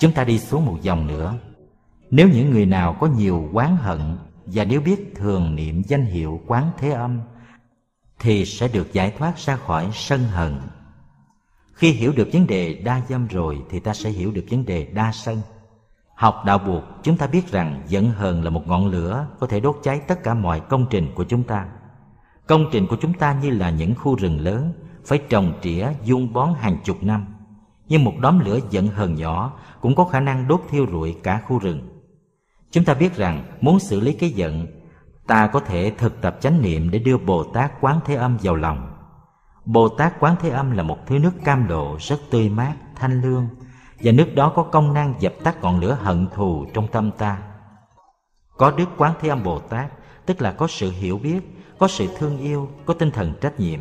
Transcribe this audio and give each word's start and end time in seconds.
Chúng 0.00 0.12
ta 0.12 0.24
đi 0.24 0.38
xuống 0.38 0.66
một 0.66 0.78
dòng 0.82 1.06
nữa. 1.06 1.34
Nếu 2.10 2.28
những 2.28 2.50
người 2.50 2.66
nào 2.66 2.96
có 3.00 3.06
nhiều 3.06 3.48
quán 3.52 3.76
hận 3.76 4.00
và 4.46 4.64
nếu 4.64 4.80
biết 4.80 5.12
thường 5.16 5.54
niệm 5.54 5.82
danh 5.88 6.04
hiệu 6.04 6.40
quán 6.46 6.70
thế 6.78 6.90
âm 6.90 7.20
thì 8.18 8.44
sẽ 8.44 8.68
được 8.68 8.92
giải 8.92 9.12
thoát 9.18 9.38
ra 9.38 9.56
khỏi 9.56 9.90
sân 9.92 10.24
hận. 10.24 10.60
Khi 11.72 11.92
hiểu 11.92 12.12
được 12.16 12.28
vấn 12.32 12.46
đề 12.46 12.74
đa 12.74 13.02
dâm 13.08 13.26
rồi 13.26 13.62
thì 13.70 13.80
ta 13.80 13.94
sẽ 13.94 14.10
hiểu 14.10 14.32
được 14.32 14.44
vấn 14.50 14.66
đề 14.66 14.84
đa 14.84 15.12
sân. 15.12 15.40
Học 16.14 16.42
đạo 16.46 16.58
buộc, 16.58 16.84
chúng 17.02 17.16
ta 17.16 17.26
biết 17.26 17.52
rằng 17.52 17.82
giận 17.88 18.10
hờn 18.10 18.44
là 18.44 18.50
một 18.50 18.62
ngọn 18.66 18.86
lửa 18.86 19.26
có 19.40 19.46
thể 19.46 19.60
đốt 19.60 19.76
cháy 19.82 20.00
tất 20.08 20.22
cả 20.22 20.34
mọi 20.34 20.60
công 20.60 20.86
trình 20.90 21.08
của 21.14 21.24
chúng 21.24 21.42
ta. 21.42 21.66
Công 22.46 22.66
trình 22.72 22.86
của 22.86 22.96
chúng 23.00 23.14
ta 23.14 23.38
như 23.42 23.50
là 23.50 23.70
những 23.70 23.94
khu 23.94 24.16
rừng 24.16 24.40
lớn, 24.40 24.72
phải 25.04 25.18
trồng 25.28 25.52
trĩa 25.62 25.88
dung 26.04 26.32
bón 26.32 26.48
hàng 26.58 26.76
chục 26.84 27.02
năm. 27.02 27.26
Nhưng 27.90 28.04
một 28.04 28.12
đốm 28.18 28.38
lửa 28.38 28.58
giận 28.70 28.86
hờn 28.86 29.14
nhỏ 29.14 29.52
cũng 29.80 29.94
có 29.94 30.04
khả 30.04 30.20
năng 30.20 30.48
đốt 30.48 30.60
thiêu 30.70 30.86
rụi 30.92 31.16
cả 31.22 31.42
khu 31.46 31.58
rừng. 31.58 31.88
Chúng 32.70 32.84
ta 32.84 32.94
biết 32.94 33.16
rằng 33.16 33.44
muốn 33.60 33.78
xử 33.78 34.00
lý 34.00 34.12
cái 34.12 34.30
giận, 34.30 34.66
ta 35.26 35.46
có 35.46 35.60
thể 35.60 35.92
thực 35.98 36.20
tập 36.22 36.36
chánh 36.40 36.62
niệm 36.62 36.90
để 36.90 36.98
đưa 36.98 37.18
Bồ 37.18 37.44
Tát 37.44 37.80
Quán 37.80 38.00
Thế 38.04 38.14
Âm 38.14 38.36
vào 38.42 38.54
lòng. 38.54 38.90
Bồ 39.64 39.88
Tát 39.88 40.20
Quán 40.20 40.36
Thế 40.40 40.50
Âm 40.50 40.70
là 40.70 40.82
một 40.82 40.98
thứ 41.06 41.18
nước 41.18 41.32
cam 41.44 41.68
lộ 41.68 41.96
rất 42.00 42.20
tươi 42.30 42.48
mát, 42.48 42.74
thanh 42.96 43.22
lương, 43.22 43.48
và 44.02 44.12
nước 44.12 44.34
đó 44.34 44.52
có 44.56 44.62
công 44.62 44.94
năng 44.94 45.14
dập 45.20 45.32
tắt 45.44 45.62
ngọn 45.62 45.80
lửa 45.80 45.98
hận 46.00 46.28
thù 46.34 46.66
trong 46.74 46.88
tâm 46.88 47.10
ta. 47.18 47.38
Có 48.56 48.70
Đức 48.70 48.88
Quán 48.96 49.12
Thế 49.20 49.28
Âm 49.28 49.42
Bồ 49.42 49.58
Tát, 49.58 49.92
tức 50.26 50.42
là 50.42 50.52
có 50.52 50.66
sự 50.66 50.90
hiểu 50.90 51.18
biết, 51.18 51.40
có 51.78 51.88
sự 51.88 52.06
thương 52.18 52.38
yêu, 52.38 52.68
có 52.86 52.94
tinh 52.94 53.10
thần 53.10 53.34
trách 53.40 53.60
nhiệm. 53.60 53.80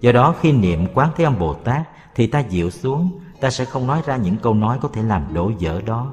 Do 0.00 0.12
đó 0.12 0.34
khi 0.40 0.52
niệm 0.52 0.86
Quán 0.94 1.10
Thế 1.16 1.24
Âm 1.24 1.38
Bồ 1.38 1.54
Tát 1.54 1.88
thì 2.14 2.26
ta 2.26 2.40
dịu 2.40 2.70
xuống, 2.70 3.20
ta 3.42 3.50
sẽ 3.50 3.64
không 3.64 3.86
nói 3.86 4.02
ra 4.06 4.16
những 4.16 4.36
câu 4.36 4.54
nói 4.54 4.78
có 4.82 4.88
thể 4.88 5.02
làm 5.02 5.34
đổ 5.34 5.52
vỡ 5.60 5.80
đó. 5.80 6.12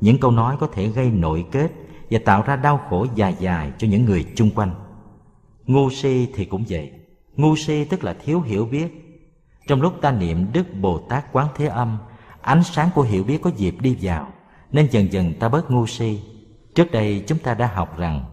Những 0.00 0.18
câu 0.20 0.30
nói 0.30 0.56
có 0.60 0.66
thể 0.66 0.86
gây 0.86 1.10
nội 1.10 1.46
kết 1.52 1.68
và 2.10 2.18
tạo 2.24 2.42
ra 2.42 2.56
đau 2.56 2.80
khổ 2.88 3.06
dài 3.14 3.36
dài 3.38 3.72
cho 3.78 3.88
những 3.88 4.04
người 4.04 4.26
chung 4.34 4.50
quanh. 4.54 4.74
Ngu 5.66 5.90
si 5.90 6.28
thì 6.34 6.44
cũng 6.44 6.64
vậy. 6.68 6.92
Ngu 7.36 7.56
si 7.56 7.84
tức 7.84 8.04
là 8.04 8.14
thiếu 8.24 8.40
hiểu 8.40 8.66
biết. 8.66 8.88
Trong 9.66 9.82
lúc 9.82 9.94
ta 10.00 10.12
niệm 10.12 10.46
Đức 10.52 10.74
Bồ 10.80 10.98
Tát 10.98 11.32
Quán 11.32 11.46
Thế 11.56 11.66
Âm, 11.66 11.98
ánh 12.40 12.62
sáng 12.62 12.88
của 12.94 13.02
hiểu 13.02 13.24
biết 13.24 13.42
có 13.42 13.50
dịp 13.56 13.74
đi 13.80 13.96
vào, 14.00 14.28
nên 14.72 14.88
dần 14.90 15.12
dần 15.12 15.32
ta 15.40 15.48
bớt 15.48 15.70
ngu 15.70 15.86
si 15.86 16.20
trước 16.74 16.90
đây 16.92 17.24
chúng 17.26 17.38
ta 17.38 17.54
đã 17.54 17.70
học 17.74 17.98
rằng, 17.98 18.24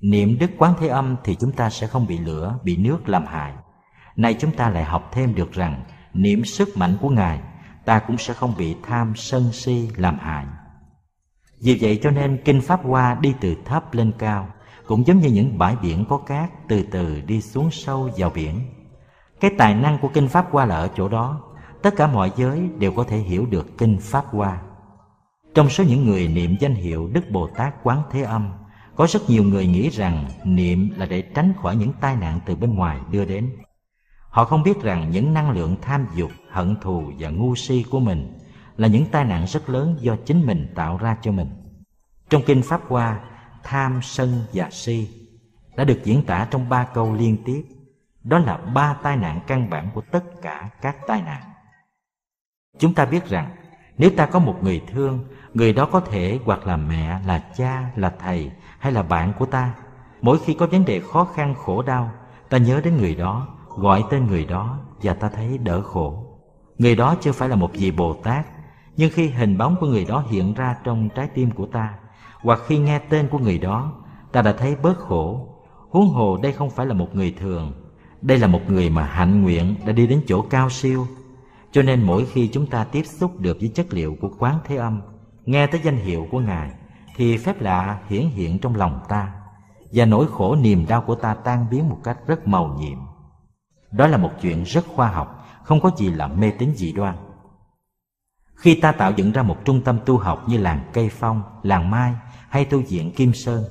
niệm 0.00 0.38
đức 0.38 0.50
quán 0.58 0.74
thế 0.80 0.88
âm 0.88 1.16
thì 1.24 1.34
chúng 1.40 1.52
ta 1.52 1.70
sẽ 1.70 1.86
không 1.86 2.06
bị 2.06 2.18
lửa, 2.18 2.58
bị 2.64 2.76
nước 2.76 3.08
làm 3.08 3.26
hại 3.26 3.52
nay 4.16 4.34
chúng 4.40 4.52
ta 4.52 4.70
lại 4.70 4.84
học 4.84 5.10
thêm 5.12 5.34
được 5.34 5.52
rằng, 5.52 5.84
niệm 6.14 6.44
sức 6.44 6.76
mạnh 6.76 6.96
của 7.00 7.08
ngài 7.08 7.40
ta 7.84 7.98
cũng 7.98 8.18
sẽ 8.18 8.34
không 8.34 8.54
bị 8.58 8.76
tham 8.82 9.12
sân 9.16 9.52
si 9.52 9.88
làm 9.96 10.18
hại 10.18 10.46
vì 11.60 11.78
vậy 11.80 12.00
cho 12.02 12.10
nên 12.10 12.42
kinh 12.44 12.60
pháp 12.60 12.84
hoa 12.84 13.14
đi 13.20 13.34
từ 13.40 13.56
thấp 13.64 13.94
lên 13.94 14.12
cao 14.18 14.48
cũng 14.86 15.06
giống 15.06 15.18
như 15.18 15.28
những 15.28 15.58
bãi 15.58 15.76
biển 15.82 16.04
có 16.08 16.18
cát 16.18 16.68
từ 16.68 16.82
từ 16.90 17.20
đi 17.20 17.40
xuống 17.40 17.70
sâu 17.70 18.10
vào 18.16 18.30
biển 18.30 18.60
cái 19.40 19.50
tài 19.58 19.74
năng 19.74 19.98
của 19.98 20.08
kinh 20.08 20.28
pháp 20.28 20.46
hoa 20.50 20.64
là 20.64 20.76
ở 20.76 20.88
chỗ 20.96 21.08
đó 21.08 21.40
tất 21.82 21.96
cả 21.96 22.06
mọi 22.06 22.32
giới 22.36 22.68
đều 22.78 22.92
có 22.92 23.04
thể 23.04 23.16
hiểu 23.18 23.46
được 23.46 23.78
kinh 23.78 23.98
Pháp 24.00 24.24
Hoa. 24.26 24.62
Trong 25.54 25.68
số 25.68 25.84
những 25.84 26.04
người 26.06 26.28
niệm 26.28 26.56
danh 26.60 26.74
hiệu 26.74 27.10
Đức 27.12 27.30
Bồ 27.30 27.48
Tát 27.48 27.74
Quán 27.82 28.02
Thế 28.10 28.22
Âm, 28.22 28.52
có 28.96 29.06
rất 29.06 29.30
nhiều 29.30 29.44
người 29.44 29.66
nghĩ 29.66 29.88
rằng 29.88 30.28
niệm 30.44 30.90
là 30.96 31.06
để 31.06 31.22
tránh 31.22 31.52
khỏi 31.62 31.76
những 31.76 31.92
tai 32.00 32.16
nạn 32.16 32.40
từ 32.46 32.56
bên 32.56 32.74
ngoài 32.74 32.98
đưa 33.10 33.24
đến. 33.24 33.50
Họ 34.32 34.44
không 34.44 34.62
biết 34.62 34.82
rằng 34.82 35.10
những 35.10 35.34
năng 35.34 35.50
lượng 35.50 35.76
tham 35.82 36.06
dục, 36.14 36.30
hận 36.50 36.76
thù 36.80 37.12
và 37.18 37.28
ngu 37.28 37.54
si 37.54 37.84
của 37.90 38.00
mình 38.00 38.38
là 38.76 38.88
những 38.88 39.06
tai 39.06 39.24
nạn 39.24 39.44
rất 39.46 39.70
lớn 39.70 39.96
do 40.00 40.16
chính 40.26 40.46
mình 40.46 40.72
tạo 40.74 40.98
ra 40.98 41.16
cho 41.22 41.32
mình. 41.32 41.48
Trong 42.30 42.42
kinh 42.46 42.62
Pháp 42.62 42.80
Hoa, 42.88 43.20
tham, 43.62 44.00
sân 44.02 44.44
và 44.52 44.68
si 44.70 45.08
đã 45.76 45.84
được 45.84 46.00
diễn 46.04 46.22
tả 46.26 46.48
trong 46.50 46.68
ba 46.68 46.84
câu 46.84 47.14
liên 47.14 47.36
tiếp. 47.44 47.64
Đó 48.24 48.38
là 48.38 48.56
ba 48.56 48.94
tai 49.02 49.16
nạn 49.16 49.40
căn 49.46 49.70
bản 49.70 49.88
của 49.94 50.00
tất 50.00 50.24
cả 50.42 50.70
các 50.80 50.96
tai 51.06 51.22
nạn. 51.22 51.42
Chúng 52.78 52.94
ta 52.94 53.04
biết 53.04 53.26
rằng 53.26 53.50
nếu 53.98 54.10
ta 54.16 54.26
có 54.26 54.38
một 54.38 54.58
người 54.62 54.82
thương, 54.92 55.24
người 55.54 55.72
đó 55.72 55.88
có 55.92 56.00
thể 56.00 56.38
hoặc 56.44 56.66
là 56.66 56.76
mẹ, 56.76 57.20
là 57.26 57.38
cha, 57.56 57.90
là 57.96 58.14
thầy 58.18 58.50
hay 58.78 58.92
là 58.92 59.02
bạn 59.02 59.32
của 59.38 59.46
ta. 59.46 59.74
Mỗi 60.20 60.38
khi 60.44 60.54
có 60.54 60.66
vấn 60.66 60.84
đề 60.84 61.00
khó 61.00 61.24
khăn 61.24 61.54
khổ 61.54 61.82
đau, 61.82 62.10
ta 62.48 62.58
nhớ 62.58 62.80
đến 62.84 62.96
người 62.96 63.14
đó, 63.14 63.48
gọi 63.76 64.04
tên 64.10 64.26
người 64.26 64.44
đó 64.44 64.78
và 65.02 65.14
ta 65.14 65.28
thấy 65.28 65.58
đỡ 65.58 65.82
khổ. 65.82 66.24
Người 66.78 66.96
đó 66.96 67.16
chưa 67.20 67.32
phải 67.32 67.48
là 67.48 67.56
một 67.56 67.70
vị 67.72 67.90
Bồ 67.90 68.14
Tát, 68.14 68.46
nhưng 68.96 69.10
khi 69.12 69.28
hình 69.28 69.58
bóng 69.58 69.76
của 69.80 69.86
người 69.86 70.04
đó 70.04 70.24
hiện 70.30 70.54
ra 70.54 70.76
trong 70.84 71.08
trái 71.14 71.28
tim 71.34 71.50
của 71.50 71.66
ta, 71.66 71.94
hoặc 72.42 72.60
khi 72.66 72.78
nghe 72.78 72.98
tên 72.98 73.28
của 73.28 73.38
người 73.38 73.58
đó, 73.58 73.92
ta 74.32 74.42
đã 74.42 74.52
thấy 74.52 74.76
bớt 74.82 74.98
khổ. 74.98 75.48
Huống 75.90 76.08
hồ 76.08 76.38
đây 76.42 76.52
không 76.52 76.70
phải 76.70 76.86
là 76.86 76.94
một 76.94 77.14
người 77.14 77.34
thường, 77.40 77.72
đây 78.22 78.38
là 78.38 78.46
một 78.46 78.60
người 78.68 78.90
mà 78.90 79.04
hạnh 79.04 79.42
nguyện 79.42 79.74
đã 79.86 79.92
đi 79.92 80.06
đến 80.06 80.22
chỗ 80.26 80.42
cao 80.42 80.70
siêu 80.70 81.06
cho 81.72 81.82
nên 81.82 82.02
mỗi 82.02 82.26
khi 82.26 82.48
chúng 82.48 82.66
ta 82.66 82.84
tiếp 82.84 83.02
xúc 83.02 83.40
được 83.40 83.56
với 83.60 83.68
chất 83.68 83.86
liệu 83.90 84.16
của 84.20 84.30
quán 84.38 84.58
thế 84.64 84.76
âm, 84.76 85.02
nghe 85.44 85.66
tới 85.66 85.80
danh 85.84 85.96
hiệu 85.96 86.26
của 86.30 86.40
Ngài, 86.40 86.70
thì 87.16 87.36
phép 87.36 87.60
lạ 87.60 87.98
hiển 88.08 88.28
hiện 88.28 88.58
trong 88.58 88.76
lòng 88.76 89.00
ta, 89.08 89.32
và 89.92 90.04
nỗi 90.04 90.26
khổ 90.30 90.56
niềm 90.56 90.86
đau 90.88 91.02
của 91.02 91.14
ta 91.14 91.34
tan 91.34 91.66
biến 91.70 91.88
một 91.88 91.98
cách 92.04 92.18
rất 92.26 92.48
màu 92.48 92.76
nhiệm. 92.78 92.98
Đó 93.92 94.06
là 94.06 94.16
một 94.16 94.30
chuyện 94.42 94.62
rất 94.62 94.86
khoa 94.86 95.08
học, 95.08 95.46
không 95.64 95.80
có 95.80 95.90
gì 95.96 96.10
là 96.10 96.26
mê 96.26 96.50
tín 96.50 96.72
dị 96.76 96.92
đoan. 96.92 97.16
Khi 98.54 98.74
ta 98.74 98.92
tạo 98.92 99.12
dựng 99.16 99.32
ra 99.32 99.42
một 99.42 99.56
trung 99.64 99.80
tâm 99.84 99.98
tu 100.06 100.18
học 100.18 100.48
như 100.48 100.58
làng 100.58 100.80
Cây 100.92 101.08
Phong, 101.08 101.42
làng 101.62 101.90
Mai 101.90 102.12
hay 102.48 102.64
tu 102.64 102.82
viện 102.88 103.12
Kim 103.12 103.34
Sơn, 103.34 103.64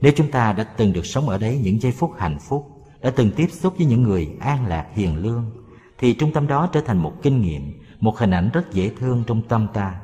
nếu 0.00 0.12
chúng 0.16 0.30
ta 0.30 0.52
đã 0.52 0.64
từng 0.64 0.92
được 0.92 1.06
sống 1.06 1.28
ở 1.28 1.38
đấy 1.38 1.60
những 1.62 1.80
giây 1.80 1.92
phút 1.92 2.10
hạnh 2.18 2.38
phúc, 2.48 2.66
đã 3.00 3.10
từng 3.16 3.30
tiếp 3.36 3.46
xúc 3.50 3.74
với 3.76 3.86
những 3.86 4.02
người 4.02 4.36
an 4.40 4.66
lạc 4.66 4.86
hiền 4.94 5.16
lương, 5.16 5.50
thì 5.98 6.14
trung 6.14 6.32
tâm 6.32 6.46
đó 6.46 6.68
trở 6.72 6.80
thành 6.80 6.98
một 6.98 7.12
kinh 7.22 7.40
nghiệm, 7.42 7.80
một 8.00 8.18
hình 8.18 8.30
ảnh 8.30 8.50
rất 8.52 8.72
dễ 8.72 8.90
thương 8.98 9.24
trong 9.26 9.42
tâm 9.42 9.66
ta. 9.74 10.00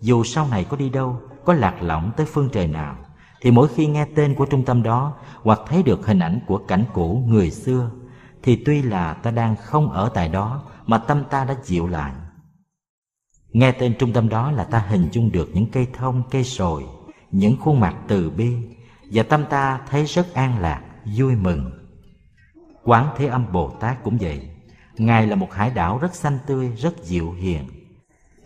Dù 0.00 0.24
sau 0.24 0.48
này 0.48 0.64
có 0.64 0.76
đi 0.76 0.90
đâu, 0.90 1.20
có 1.44 1.54
lạc 1.54 1.82
lõng 1.82 2.10
tới 2.16 2.26
phương 2.26 2.48
trời 2.52 2.66
nào, 2.66 2.96
thì 3.40 3.50
mỗi 3.50 3.68
khi 3.68 3.86
nghe 3.86 4.06
tên 4.16 4.34
của 4.34 4.46
trung 4.46 4.64
tâm 4.64 4.82
đó 4.82 5.14
hoặc 5.42 5.60
thấy 5.66 5.82
được 5.82 6.06
hình 6.06 6.18
ảnh 6.18 6.40
của 6.46 6.58
cảnh 6.58 6.84
cũ 6.94 7.24
người 7.26 7.50
xưa, 7.50 7.90
thì 8.48 8.62
tuy 8.64 8.82
là 8.82 9.14
ta 9.14 9.30
đang 9.30 9.56
không 9.56 9.90
ở 9.90 10.10
tại 10.14 10.28
đó 10.28 10.62
mà 10.86 10.98
tâm 10.98 11.24
ta 11.30 11.44
đã 11.44 11.54
dịu 11.64 11.86
lại. 11.86 12.12
Nghe 13.52 13.72
tên 13.72 13.94
trung 13.98 14.12
tâm 14.12 14.28
đó 14.28 14.52
là 14.52 14.64
ta 14.64 14.78
hình 14.78 15.08
dung 15.12 15.32
được 15.32 15.50
những 15.54 15.66
cây 15.70 15.86
thông, 15.92 16.22
cây 16.30 16.44
sồi, 16.44 16.84
những 17.30 17.56
khuôn 17.60 17.80
mặt 17.80 17.96
từ 18.08 18.30
bi, 18.30 18.56
và 19.12 19.22
tâm 19.22 19.44
ta 19.50 19.80
thấy 19.90 20.04
rất 20.04 20.34
an 20.34 20.58
lạc, 20.58 20.82
vui 21.16 21.36
mừng. 21.36 21.70
Quán 22.84 23.08
Thế 23.16 23.26
Âm 23.26 23.52
Bồ 23.52 23.70
Tát 23.70 24.04
cũng 24.04 24.18
vậy. 24.20 24.50
Ngài 24.98 25.26
là 25.26 25.36
một 25.36 25.52
hải 25.52 25.70
đảo 25.70 25.98
rất 25.98 26.14
xanh 26.14 26.38
tươi, 26.46 26.72
rất 26.76 27.04
dịu 27.04 27.32
hiền. 27.32 27.64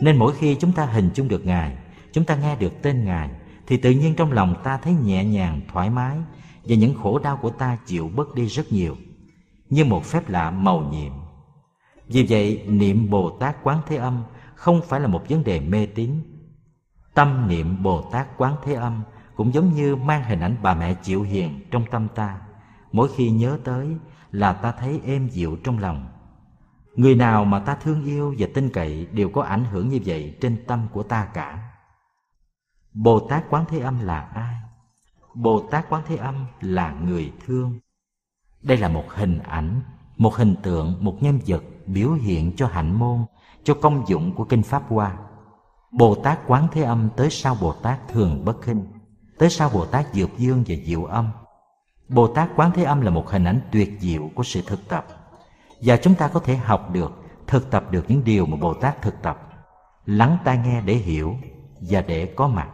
Nên 0.01 0.17
mỗi 0.17 0.33
khi 0.35 0.55
chúng 0.55 0.73
ta 0.73 0.85
hình 0.85 1.11
dung 1.15 1.29
được 1.29 1.47
Ngài, 1.47 1.77
chúng 2.13 2.25
ta 2.25 2.37
nghe 2.37 2.57
được 2.57 2.83
tên 2.83 3.05
Ngài, 3.05 3.31
thì 3.67 3.77
tự 3.77 3.91
nhiên 3.91 4.15
trong 4.15 4.33
lòng 4.33 4.55
ta 4.65 4.77
thấy 4.77 4.93
nhẹ 4.93 5.25
nhàng, 5.25 5.61
thoải 5.73 5.91
mái, 5.91 6.19
và 6.65 6.75
những 6.77 6.95
khổ 7.03 7.19
đau 7.19 7.37
của 7.37 7.51
ta 7.51 7.79
chịu 7.87 8.11
bớt 8.15 8.35
đi 8.35 8.47
rất 8.47 8.73
nhiều, 8.73 8.97
như 9.73 9.85
một 9.85 10.05
phép 10.05 10.29
lạ 10.29 10.51
màu 10.51 10.81
nhiệm. 10.81 11.13
Vì 12.07 12.27
vậy, 12.29 12.65
niệm 12.69 13.11
Bồ 13.11 13.31
Tát 13.31 13.57
Quán 13.63 13.79
Thế 13.87 13.97
Âm 13.97 14.23
không 14.55 14.81
phải 14.89 15.01
là 15.01 15.07
một 15.07 15.29
vấn 15.29 15.45
đề 15.45 15.61
mê 15.61 15.87
tín. 15.87 16.11
Tâm 17.15 17.49
niệm 17.49 17.83
Bồ 17.83 18.03
Tát 18.03 18.37
Quán 18.37 18.57
Thế 18.65 18.75
Âm 18.75 19.03
cũng 19.37 19.55
giống 19.55 19.75
như 19.75 19.97
mang 19.97 20.25
hình 20.25 20.41
ảnh 20.41 20.57
bà 20.63 20.75
mẹ 20.75 20.95
chịu 20.95 21.23
hiền 21.23 21.61
trong 21.71 21.85
tâm 21.91 22.09
ta. 22.15 22.41
Mỗi 22.93 23.09
khi 23.17 23.31
nhớ 23.31 23.59
tới 23.65 23.97
là 24.31 24.53
ta 24.53 24.73
thấy 24.73 25.01
êm 25.05 25.29
dịu 25.29 25.57
trong 25.65 25.79
lòng 25.79 26.09
Người 26.95 27.15
nào 27.15 27.45
mà 27.45 27.59
ta 27.59 27.75
thương 27.75 28.05
yêu 28.05 28.35
và 28.39 28.47
tin 28.55 28.71
cậy 28.71 29.07
đều 29.07 29.29
có 29.29 29.43
ảnh 29.43 29.65
hưởng 29.65 29.89
như 29.89 30.01
vậy 30.05 30.37
trên 30.41 30.65
tâm 30.67 30.89
của 30.93 31.03
ta 31.03 31.29
cả. 31.35 31.73
Bồ 32.93 33.21
Tát 33.29 33.45
Quán 33.51 33.65
Thế 33.69 33.79
Âm 33.79 34.01
là 34.01 34.21
ai? 34.21 34.55
Bồ 35.35 35.69
Tát 35.71 35.89
Quán 35.89 36.03
Thế 36.07 36.17
Âm 36.17 36.47
là 36.61 36.93
người 36.93 37.33
thương. 37.47 37.79
Đây 38.63 38.79
là 38.79 38.89
một 38.89 39.05
hình 39.09 39.39
ảnh, 39.39 39.81
một 40.17 40.37
hình 40.37 40.55
tượng, 40.63 40.97
một 41.01 41.23
nhân 41.23 41.41
vật 41.47 41.63
biểu 41.87 42.13
hiện 42.13 42.53
cho 42.57 42.67
hạnh 42.67 42.99
môn, 42.99 43.25
cho 43.65 43.75
công 43.75 44.05
dụng 44.09 44.35
của 44.35 44.45
Kinh 44.45 44.63
Pháp 44.63 44.83
Hoa. 44.89 45.17
Bồ 45.91 46.15
Tát 46.15 46.39
Quán 46.47 46.69
Thế 46.73 46.83
Âm 46.83 47.09
tới 47.17 47.31
sau 47.31 47.57
Bồ 47.61 47.73
Tát 47.73 48.09
Thường 48.09 48.45
Bất 48.45 48.63
Khinh, 48.63 48.87
tới 49.39 49.51
sau 49.51 49.71
Bồ 49.71 49.85
Tát 49.85 50.15
Dược 50.15 50.39
Dương 50.39 50.65
và 50.69 50.75
Diệu 50.85 51.05
Âm. 51.05 51.29
Bồ 52.09 52.27
Tát 52.27 52.51
Quán 52.57 52.71
Thế 52.75 52.85
Âm 52.85 53.01
là 53.01 53.11
một 53.11 53.31
hình 53.31 53.45
ảnh 53.45 53.61
tuyệt 53.73 53.97
diệu 54.01 54.31
của 54.35 54.43
sự 54.43 54.63
thực 54.67 54.89
tập 54.89 55.07
và 55.83 55.97
chúng 55.97 56.15
ta 56.15 56.29
có 56.29 56.41
thể 56.41 56.57
học 56.57 56.91
được 56.91 57.13
thực 57.47 57.71
tập 57.71 57.85
được 57.91 58.05
những 58.09 58.25
điều 58.25 58.47
mà 58.47 58.57
bồ 58.57 58.75
tát 58.75 59.03
thực 59.03 59.23
tập 59.23 59.49
lắng 60.07 60.39
tai 60.45 60.59
nghe 60.59 60.81
để 60.81 60.95
hiểu 60.95 61.37
và 61.81 62.01
để 62.01 62.27
có 62.37 62.49
mặt 62.49 62.69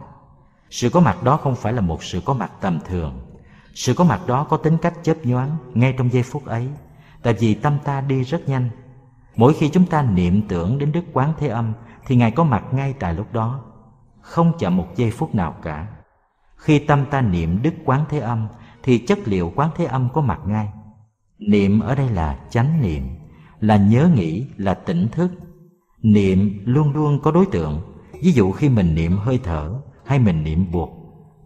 sự 0.69 0.89
có 0.89 0.99
mặt 0.99 1.23
đó 1.23 1.37
không 1.37 1.55
phải 1.55 1.73
là 1.73 1.81
một 1.81 2.03
sự 2.03 2.21
có 2.25 2.33
mặt 2.33 2.51
tầm 2.61 2.79
thường 2.85 3.19
sự 3.73 3.93
có 3.93 4.03
mặt 4.03 4.21
đó 4.27 4.43
có 4.43 4.57
tính 4.57 4.77
cách 4.77 4.93
chớp 5.03 5.25
nhoáng 5.25 5.57
ngay 5.73 5.93
trong 5.97 6.13
giây 6.13 6.23
phút 6.23 6.45
ấy, 6.45 6.67
tại 7.23 7.33
vì 7.33 7.53
tâm 7.53 7.77
ta 7.83 8.01
đi 8.01 8.23
rất 8.23 8.49
nhanh. 8.49 8.69
Mỗi 9.35 9.53
khi 9.53 9.69
chúng 9.69 9.85
ta 9.85 10.01
niệm 10.01 10.41
tưởng 10.47 10.77
đến 10.77 10.91
đức 10.91 11.03
quán 11.13 11.33
thế 11.37 11.47
âm, 11.47 11.73
thì 12.05 12.15
ngài 12.15 12.31
có 12.31 12.43
mặt 12.43 12.63
ngay 12.71 12.93
tại 12.99 13.13
lúc 13.13 13.33
đó. 13.33 13.63
Không 14.21 14.53
chậm 14.59 14.77
một 14.77 14.87
giây 14.95 15.11
phút 15.11 15.35
nào 15.35 15.55
cả. 15.63 15.87
Khi 16.55 16.79
tâm 16.79 17.05
ta 17.11 17.21
niệm 17.21 17.61
đức 17.61 17.73
quán 17.85 18.05
thế 18.09 18.19
âm, 18.19 18.47
thì 18.83 18.97
chất 18.97 19.19
liệu 19.25 19.53
quán 19.55 19.69
thế 19.75 19.85
âm 19.85 20.09
có 20.13 20.21
mặt 20.21 20.39
ngay. 20.45 20.69
Niệm 21.39 21.79
ở 21.79 21.95
đây 21.95 22.09
là 22.09 22.39
chánh 22.49 22.81
niệm, 22.81 23.03
là 23.59 23.77
nhớ 23.77 24.09
nghĩ, 24.15 24.45
là 24.57 24.73
tỉnh 24.73 25.07
thức. 25.11 25.31
Niệm 26.01 26.61
luôn 26.65 26.93
luôn 26.93 27.19
có 27.23 27.31
đối 27.31 27.45
tượng. 27.45 27.81
Ví 28.23 28.31
dụ 28.31 28.51
khi 28.51 28.69
mình 28.69 28.95
niệm 28.95 29.17
hơi 29.17 29.39
thở 29.43 29.81
hay 30.05 30.19
mình 30.19 30.43
niệm 30.43 30.71
buộc, 30.71 30.89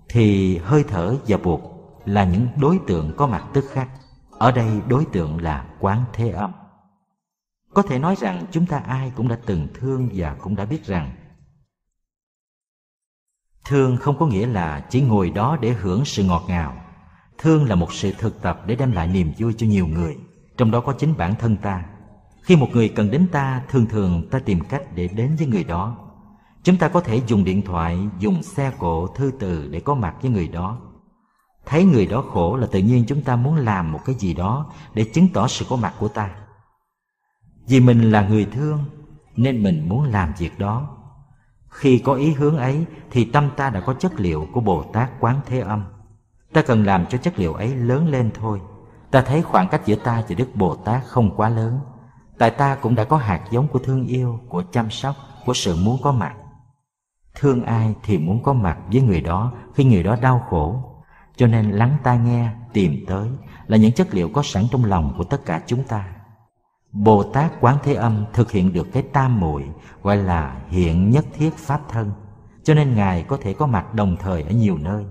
thì 0.09 0.57
hơi 0.57 0.83
thở 0.87 1.15
và 1.27 1.37
buộc 1.37 1.72
là 2.05 2.23
những 2.23 2.47
đối 2.57 2.79
tượng 2.87 3.13
có 3.17 3.27
mặt 3.27 3.43
tức 3.53 3.65
khắc. 3.71 3.89
Ở 4.31 4.51
đây 4.51 4.81
đối 4.87 5.05
tượng 5.05 5.41
là 5.41 5.65
quán 5.79 6.03
thế 6.13 6.29
âm. 6.29 6.51
Có 7.73 7.81
thể 7.81 7.99
nói 7.99 8.15
rằng 8.15 8.45
chúng 8.51 8.65
ta 8.65 8.77
ai 8.77 9.11
cũng 9.15 9.27
đã 9.27 9.37
từng 9.45 9.67
thương 9.73 10.09
và 10.13 10.35
cũng 10.35 10.55
đã 10.55 10.65
biết 10.65 10.85
rằng 10.85 11.11
thương 13.65 13.97
không 13.97 14.17
có 14.17 14.25
nghĩa 14.25 14.47
là 14.47 14.79
chỉ 14.89 15.01
ngồi 15.01 15.29
đó 15.29 15.57
để 15.61 15.69
hưởng 15.69 16.05
sự 16.05 16.23
ngọt 16.23 16.43
ngào. 16.47 16.75
Thương 17.37 17.69
là 17.69 17.75
một 17.75 17.93
sự 17.93 18.13
thực 18.19 18.41
tập 18.41 18.61
để 18.65 18.75
đem 18.75 18.91
lại 18.91 19.07
niềm 19.07 19.31
vui 19.37 19.53
cho 19.57 19.67
nhiều 19.67 19.87
người, 19.87 20.17
trong 20.57 20.71
đó 20.71 20.81
có 20.81 20.93
chính 20.93 21.17
bản 21.17 21.35
thân 21.39 21.57
ta. 21.57 21.85
Khi 22.41 22.55
một 22.55 22.67
người 22.73 22.89
cần 22.89 23.11
đến 23.11 23.27
ta, 23.31 23.63
thường 23.69 23.85
thường 23.85 24.29
ta 24.31 24.39
tìm 24.39 24.59
cách 24.69 24.83
để 24.95 25.07
đến 25.07 25.35
với 25.35 25.47
người 25.47 25.63
đó. 25.63 25.97
Chúng 26.63 26.77
ta 26.77 26.87
có 26.87 27.01
thể 27.01 27.21
dùng 27.27 27.43
điện 27.43 27.61
thoại, 27.61 27.99
dùng 28.19 28.43
xe 28.43 28.71
cộ, 28.79 29.07
thư 29.07 29.31
từ 29.39 29.67
để 29.67 29.79
có 29.79 29.95
mặt 29.95 30.15
với 30.21 30.31
người 30.31 30.47
đó 30.47 30.81
thấy 31.65 31.85
người 31.85 32.05
đó 32.05 32.23
khổ 32.33 32.55
là 32.55 32.67
tự 32.71 32.79
nhiên 32.79 33.05
chúng 33.07 33.21
ta 33.21 33.35
muốn 33.35 33.55
làm 33.55 33.91
một 33.91 33.99
cái 34.05 34.15
gì 34.15 34.33
đó 34.33 34.65
để 34.93 35.03
chứng 35.13 35.27
tỏ 35.33 35.47
sự 35.47 35.65
có 35.69 35.75
mặt 35.75 35.93
của 35.99 36.07
ta. 36.07 36.29
Vì 37.67 37.79
mình 37.79 38.11
là 38.11 38.27
người 38.27 38.45
thương, 38.45 38.83
nên 39.35 39.63
mình 39.63 39.89
muốn 39.89 40.03
làm 40.03 40.33
việc 40.37 40.59
đó. 40.59 40.89
Khi 41.69 41.99
có 41.99 42.13
ý 42.13 42.33
hướng 42.33 42.57
ấy, 42.57 42.85
thì 43.11 43.25
tâm 43.25 43.49
ta 43.55 43.69
đã 43.69 43.79
có 43.79 43.93
chất 43.93 44.19
liệu 44.19 44.47
của 44.53 44.61
bồ 44.61 44.83
tát 44.83 45.09
quán 45.19 45.39
thế 45.45 45.59
âm. 45.59 45.83
Ta 46.53 46.61
cần 46.61 46.85
làm 46.85 47.05
cho 47.05 47.17
chất 47.17 47.39
liệu 47.39 47.53
ấy 47.53 47.75
lớn 47.75 48.07
lên 48.07 48.31
thôi. 48.33 48.61
Ta 49.11 49.21
thấy 49.21 49.41
khoảng 49.41 49.67
cách 49.69 49.81
giữa 49.85 49.95
ta 49.95 50.23
và 50.29 50.35
đức 50.35 50.47
bồ 50.55 50.75
tát 50.75 51.05
không 51.05 51.35
quá 51.35 51.49
lớn. 51.49 51.79
Tại 52.37 52.49
ta 52.49 52.75
cũng 52.75 52.95
đã 52.95 53.03
có 53.03 53.17
hạt 53.17 53.41
giống 53.51 53.67
của 53.67 53.79
thương 53.79 54.05
yêu, 54.05 54.39
của 54.49 54.63
chăm 54.71 54.91
sóc, 54.91 55.15
của 55.45 55.53
sự 55.53 55.75
muốn 55.75 55.97
có 56.01 56.11
mặt. 56.11 56.35
Thương 57.35 57.63
ai 57.63 57.95
thì 58.03 58.17
muốn 58.17 58.43
có 58.43 58.53
mặt 58.53 58.77
với 58.91 59.01
người 59.01 59.21
đó 59.21 59.51
khi 59.73 59.83
người 59.83 60.03
đó 60.03 60.15
đau 60.21 60.45
khổ 60.49 60.92
cho 61.35 61.47
nên 61.47 61.71
lắng 61.71 61.97
tai 62.03 62.17
nghe, 62.19 62.49
tìm 62.73 63.05
tới 63.07 63.29
là 63.67 63.77
những 63.77 63.91
chất 63.91 64.13
liệu 64.13 64.29
có 64.29 64.43
sẵn 64.43 64.63
trong 64.71 64.85
lòng 64.85 65.13
của 65.17 65.23
tất 65.23 65.45
cả 65.45 65.61
chúng 65.65 65.83
ta. 65.83 66.15
Bồ 66.91 67.23
tát 67.23 67.51
quán 67.61 67.77
thế 67.83 67.93
âm 67.93 68.25
thực 68.33 68.51
hiện 68.51 68.73
được 68.73 68.87
cái 68.93 69.03
tam 69.03 69.39
muội, 69.39 69.65
gọi 70.03 70.17
là 70.17 70.61
hiện 70.69 71.09
nhất 71.09 71.25
thiết 71.33 71.53
pháp 71.57 71.81
thân. 71.89 72.11
Cho 72.63 72.73
nên 72.73 72.95
ngài 72.95 73.23
có 73.23 73.37
thể 73.37 73.53
có 73.53 73.67
mặt 73.67 73.93
đồng 73.93 74.17
thời 74.19 74.43
ở 74.43 74.51
nhiều 74.51 74.77
nơi. 74.77 75.05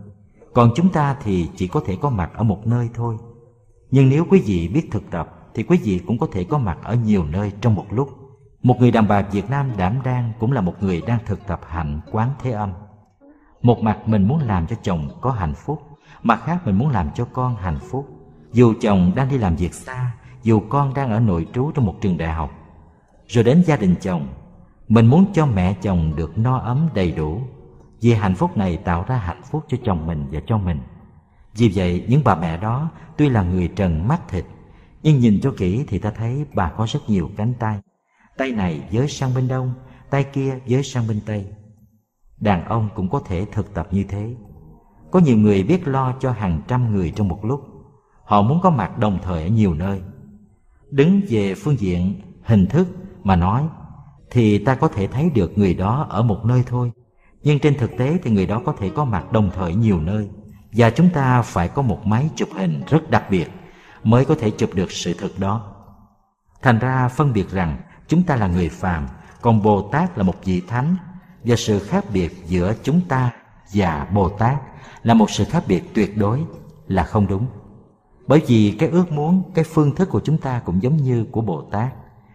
Còn 0.54 0.72
chúng 0.76 0.88
ta 0.88 1.16
thì 1.22 1.48
chỉ 1.56 1.69
có 1.69 1.80
thể 1.86 1.96
có 2.00 2.10
mặt 2.10 2.30
ở 2.34 2.42
một 2.44 2.66
nơi 2.66 2.88
thôi. 2.94 3.16
Nhưng 3.90 4.08
nếu 4.08 4.26
quý 4.30 4.42
vị 4.46 4.68
biết 4.68 4.88
thực 4.90 5.10
tập, 5.10 5.50
thì 5.54 5.62
quý 5.62 5.78
vị 5.82 6.00
cũng 6.06 6.18
có 6.18 6.26
thể 6.32 6.44
có 6.44 6.58
mặt 6.58 6.78
ở 6.82 6.94
nhiều 6.94 7.25
nơi 7.25 7.52
trong 7.60 7.75
một 7.75 7.86
lúc. 7.90 8.08
Một 8.62 8.76
người 8.80 8.90
đàn 8.90 9.08
bà 9.08 9.22
Việt 9.22 9.50
Nam 9.50 9.70
đảm 9.76 9.98
đang 10.04 10.32
cũng 10.38 10.52
là 10.52 10.60
một 10.60 10.75
người 10.80 11.02
đang 11.06 11.18
thực 11.26 11.46
tập 11.46 11.60
hạnh 11.68 12.00
quán 12.12 12.30
thế 12.42 12.50
âm. 12.50 12.72
Một 13.62 13.82
mặt 13.82 13.98
mình 14.06 14.28
muốn 14.28 14.38
làm 14.38 14.66
cho 14.66 14.76
chồng 14.82 15.08
có 15.20 15.30
hạnh 15.30 15.54
phúc 15.54 15.91
mặt 16.23 16.43
khác 16.44 16.67
mình 16.67 16.79
muốn 16.79 16.88
làm 16.88 17.11
cho 17.14 17.25
con 17.25 17.56
hạnh 17.56 17.79
phúc. 17.91 18.09
Dù 18.53 18.75
chồng 18.81 19.12
đang 19.14 19.29
đi 19.29 19.38
làm 19.38 19.56
việc 19.56 19.75
xa, 19.75 20.12
dù 20.43 20.61
con 20.69 20.94
đang 20.94 21.11
ở 21.11 21.20
nội 21.20 21.47
trú 21.53 21.70
trong 21.75 21.87
một 21.87 21.97
trường 22.00 22.19
đại 22.19 22.32
học, 22.32 22.50
rồi 23.26 23.44
đến 23.44 23.62
gia 23.67 23.76
đình 23.76 23.94
chồng, 24.00 24.29
mình 24.88 25.06
muốn 25.06 25.26
cho 25.35 25.47
mẹ 25.47 25.75
chồng 25.82 26.12
được 26.17 26.38
no 26.38 26.59
ấm 26.59 26.88
đầy 26.94 27.12
đủ. 27.12 27.41
Vì 28.00 28.14
hạnh 28.14 28.35
phúc 28.35 28.56
này 28.56 28.76
tạo 28.76 29.05
ra 29.09 29.17
hạnh 29.17 29.43
phúc 29.43 29.64
cho 29.69 29.76
chồng 29.85 30.06
mình 30.06 30.26
và 30.32 30.41
cho 30.47 30.59
mình. 30.59 30.81
Vì 31.55 31.73
vậy, 31.75 32.05
những 32.09 32.23
bà 32.25 32.35
mẹ 32.35 32.56
đó 32.56 32.91
tuy 33.17 33.29
là 33.29 33.43
người 33.43 33.69
trần 33.69 34.09
mắt 34.09 34.29
thịt, 34.29 34.44
nhưng 35.03 35.19
nhìn 35.19 35.41
cho 35.43 35.55
kỹ 35.56 35.85
thì 35.88 35.99
ta 35.99 36.11
thấy 36.11 36.47
bà 36.55 36.70
có 36.76 36.87
rất 36.87 37.00
nhiều 37.09 37.31
cánh 37.37 37.55
tay. 37.59 37.81
Tay 38.37 38.50
này 38.50 38.82
giới 38.91 39.09
sang 39.09 39.35
bên 39.35 39.49
đông, 39.49 39.75
tay 40.11 40.25
kia 40.25 40.59
giới 40.67 40.82
sang 40.82 41.09
bên 41.09 41.20
tây. 41.26 41.47
Đàn 42.41 42.64
ông 42.64 42.88
cũng 42.94 43.09
có 43.09 43.20
thể 43.25 43.47
thực 43.53 43.75
tập 43.75 43.88
như 43.91 44.05
thế 44.05 44.35
có 45.12 45.20
nhiều 45.20 45.37
người 45.37 45.62
biết 45.62 45.88
lo 45.88 46.14
cho 46.20 46.32
hàng 46.32 46.61
trăm 46.69 46.93
người 46.93 47.12
trong 47.17 47.29
một 47.29 47.44
lúc. 47.44 47.61
Họ 48.25 48.43
muốn 48.43 48.61
có 48.62 48.70
mặt 48.70 48.99
đồng 48.99 49.19
thời 49.23 49.43
ở 49.43 49.49
nhiều 49.49 49.75
nơi. 49.75 50.03
Đứng 50.91 51.20
về 51.29 51.55
phương 51.55 51.81
diện, 51.81 52.20
hình 52.43 52.67
thức 52.67 52.88
mà 53.25 53.37
nói, 53.37 53.69
thì 54.31 54.59
ta 54.59 54.75
có 54.75 54.88
thể 54.88 55.06
thấy 55.06 55.31
được 55.35 55.59
người 55.59 55.75
đó 55.75 56.06
ở 56.11 56.23
một 56.23 56.44
nơi 56.44 56.62
thôi. 56.67 56.93
Nhưng 57.43 57.59
trên 57.59 57.75
thực 57.79 57.91
tế 57.99 58.19
thì 58.23 58.31
người 58.31 58.47
đó 58.47 58.62
có 58.64 58.73
thể 58.79 58.91
có 58.91 59.05
mặt 59.05 59.32
đồng 59.32 59.50
thời 59.55 59.75
nhiều 59.75 60.00
nơi. 60.00 60.29
Và 60.73 60.91
chúng 60.91 61.11
ta 61.11 61.43
phải 61.43 61.69
có 61.69 61.82
một 61.82 62.06
máy 62.06 62.31
chụp 62.37 62.49
hình 62.56 62.82
rất 62.88 63.11
đặc 63.11 63.25
biệt 63.31 63.50
mới 64.05 64.25
có 64.25 64.35
thể 64.35 64.50
chụp 64.50 64.70
được 64.75 64.93
sự 64.93 65.14
thực 65.19 65.38
đó. 65.38 65.75
Thành 66.62 66.79
ra 66.79 67.09
phân 67.09 67.32
biệt 67.32 67.50
rằng 67.50 67.76
chúng 68.09 68.23
ta 68.23 68.37
là 68.37 68.47
người 68.47 68.69
phàm, 68.69 69.06
còn 69.41 69.62
bồ 69.62 69.88
tát 69.93 70.19
là 70.19 70.25
một 70.25 70.44
vị 70.44 70.62
thánh, 70.69 70.97
và 71.44 71.56
sự 71.56 71.79
khác 71.79 72.05
biệt 72.12 72.47
giữa 72.47 72.75
chúng 72.82 73.00
ta 73.09 73.32
và 73.72 74.08
bồ 74.14 74.28
tát 74.28 74.56
là 75.02 75.14
một 75.14 75.30
sự 75.30 75.44
khác 75.44 75.64
biệt 75.69 75.94
tuyệt 75.94 76.19
đối 76.19 76.44
là 76.86 77.04
không 77.04 77.26
đúng. 77.26 77.46
Bởi 78.26 78.42
vì 78.46 78.76
cái 78.78 78.88
ước 78.88 79.12
muốn, 79.12 79.42
cái 79.54 79.64
phương 79.64 79.94
thức 79.94 80.08
của 80.10 80.20
chúng 80.20 80.38
ta 80.38 80.60
cũng 80.64 80.82
giống 80.82 80.96
như 80.96 81.26
của 81.30 81.40
bồ 81.40 81.62
tát, 81.62 81.94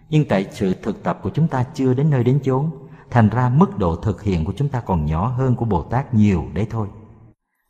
nhưng 0.10 0.25
tại 0.25 0.45
sự 0.51 0.74
thực 0.84 1.04
tập 1.04 1.19
của 1.24 1.30
chúng 1.30 1.48
ta 1.48 1.63
chưa 1.74 1.94
đến 1.94 2.10
nơi 2.10 2.24
đến 2.24 2.39
chốn, 2.44 2.69
thành 3.12 3.30
ra 3.30 3.50
mức 3.50 3.78
độ 3.78 3.95
thực 3.95 4.24
hiện 4.24 4.45
của 4.45 4.54
chúng 4.57 4.69
ta 4.69 4.80
còn 4.80 5.06
nhỏ 5.06 5.28
hơn 5.28 5.56
của 5.56 5.66
bồ 5.66 5.84
tát 5.84 6.13
nhiều 6.13 6.45
đấy 6.54 6.68
thôi. 6.69 6.88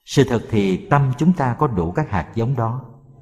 Sự 0.06 0.24
thật 0.30 0.42
thì 0.52 0.78
tâm 0.78 1.12
chúng 1.18 1.34
ta 1.34 1.54
có 1.54 1.68
đủ 1.68 1.92
các 1.92 2.10
hạt 2.10 2.28
giống 2.36 2.56
đó. 2.56 2.82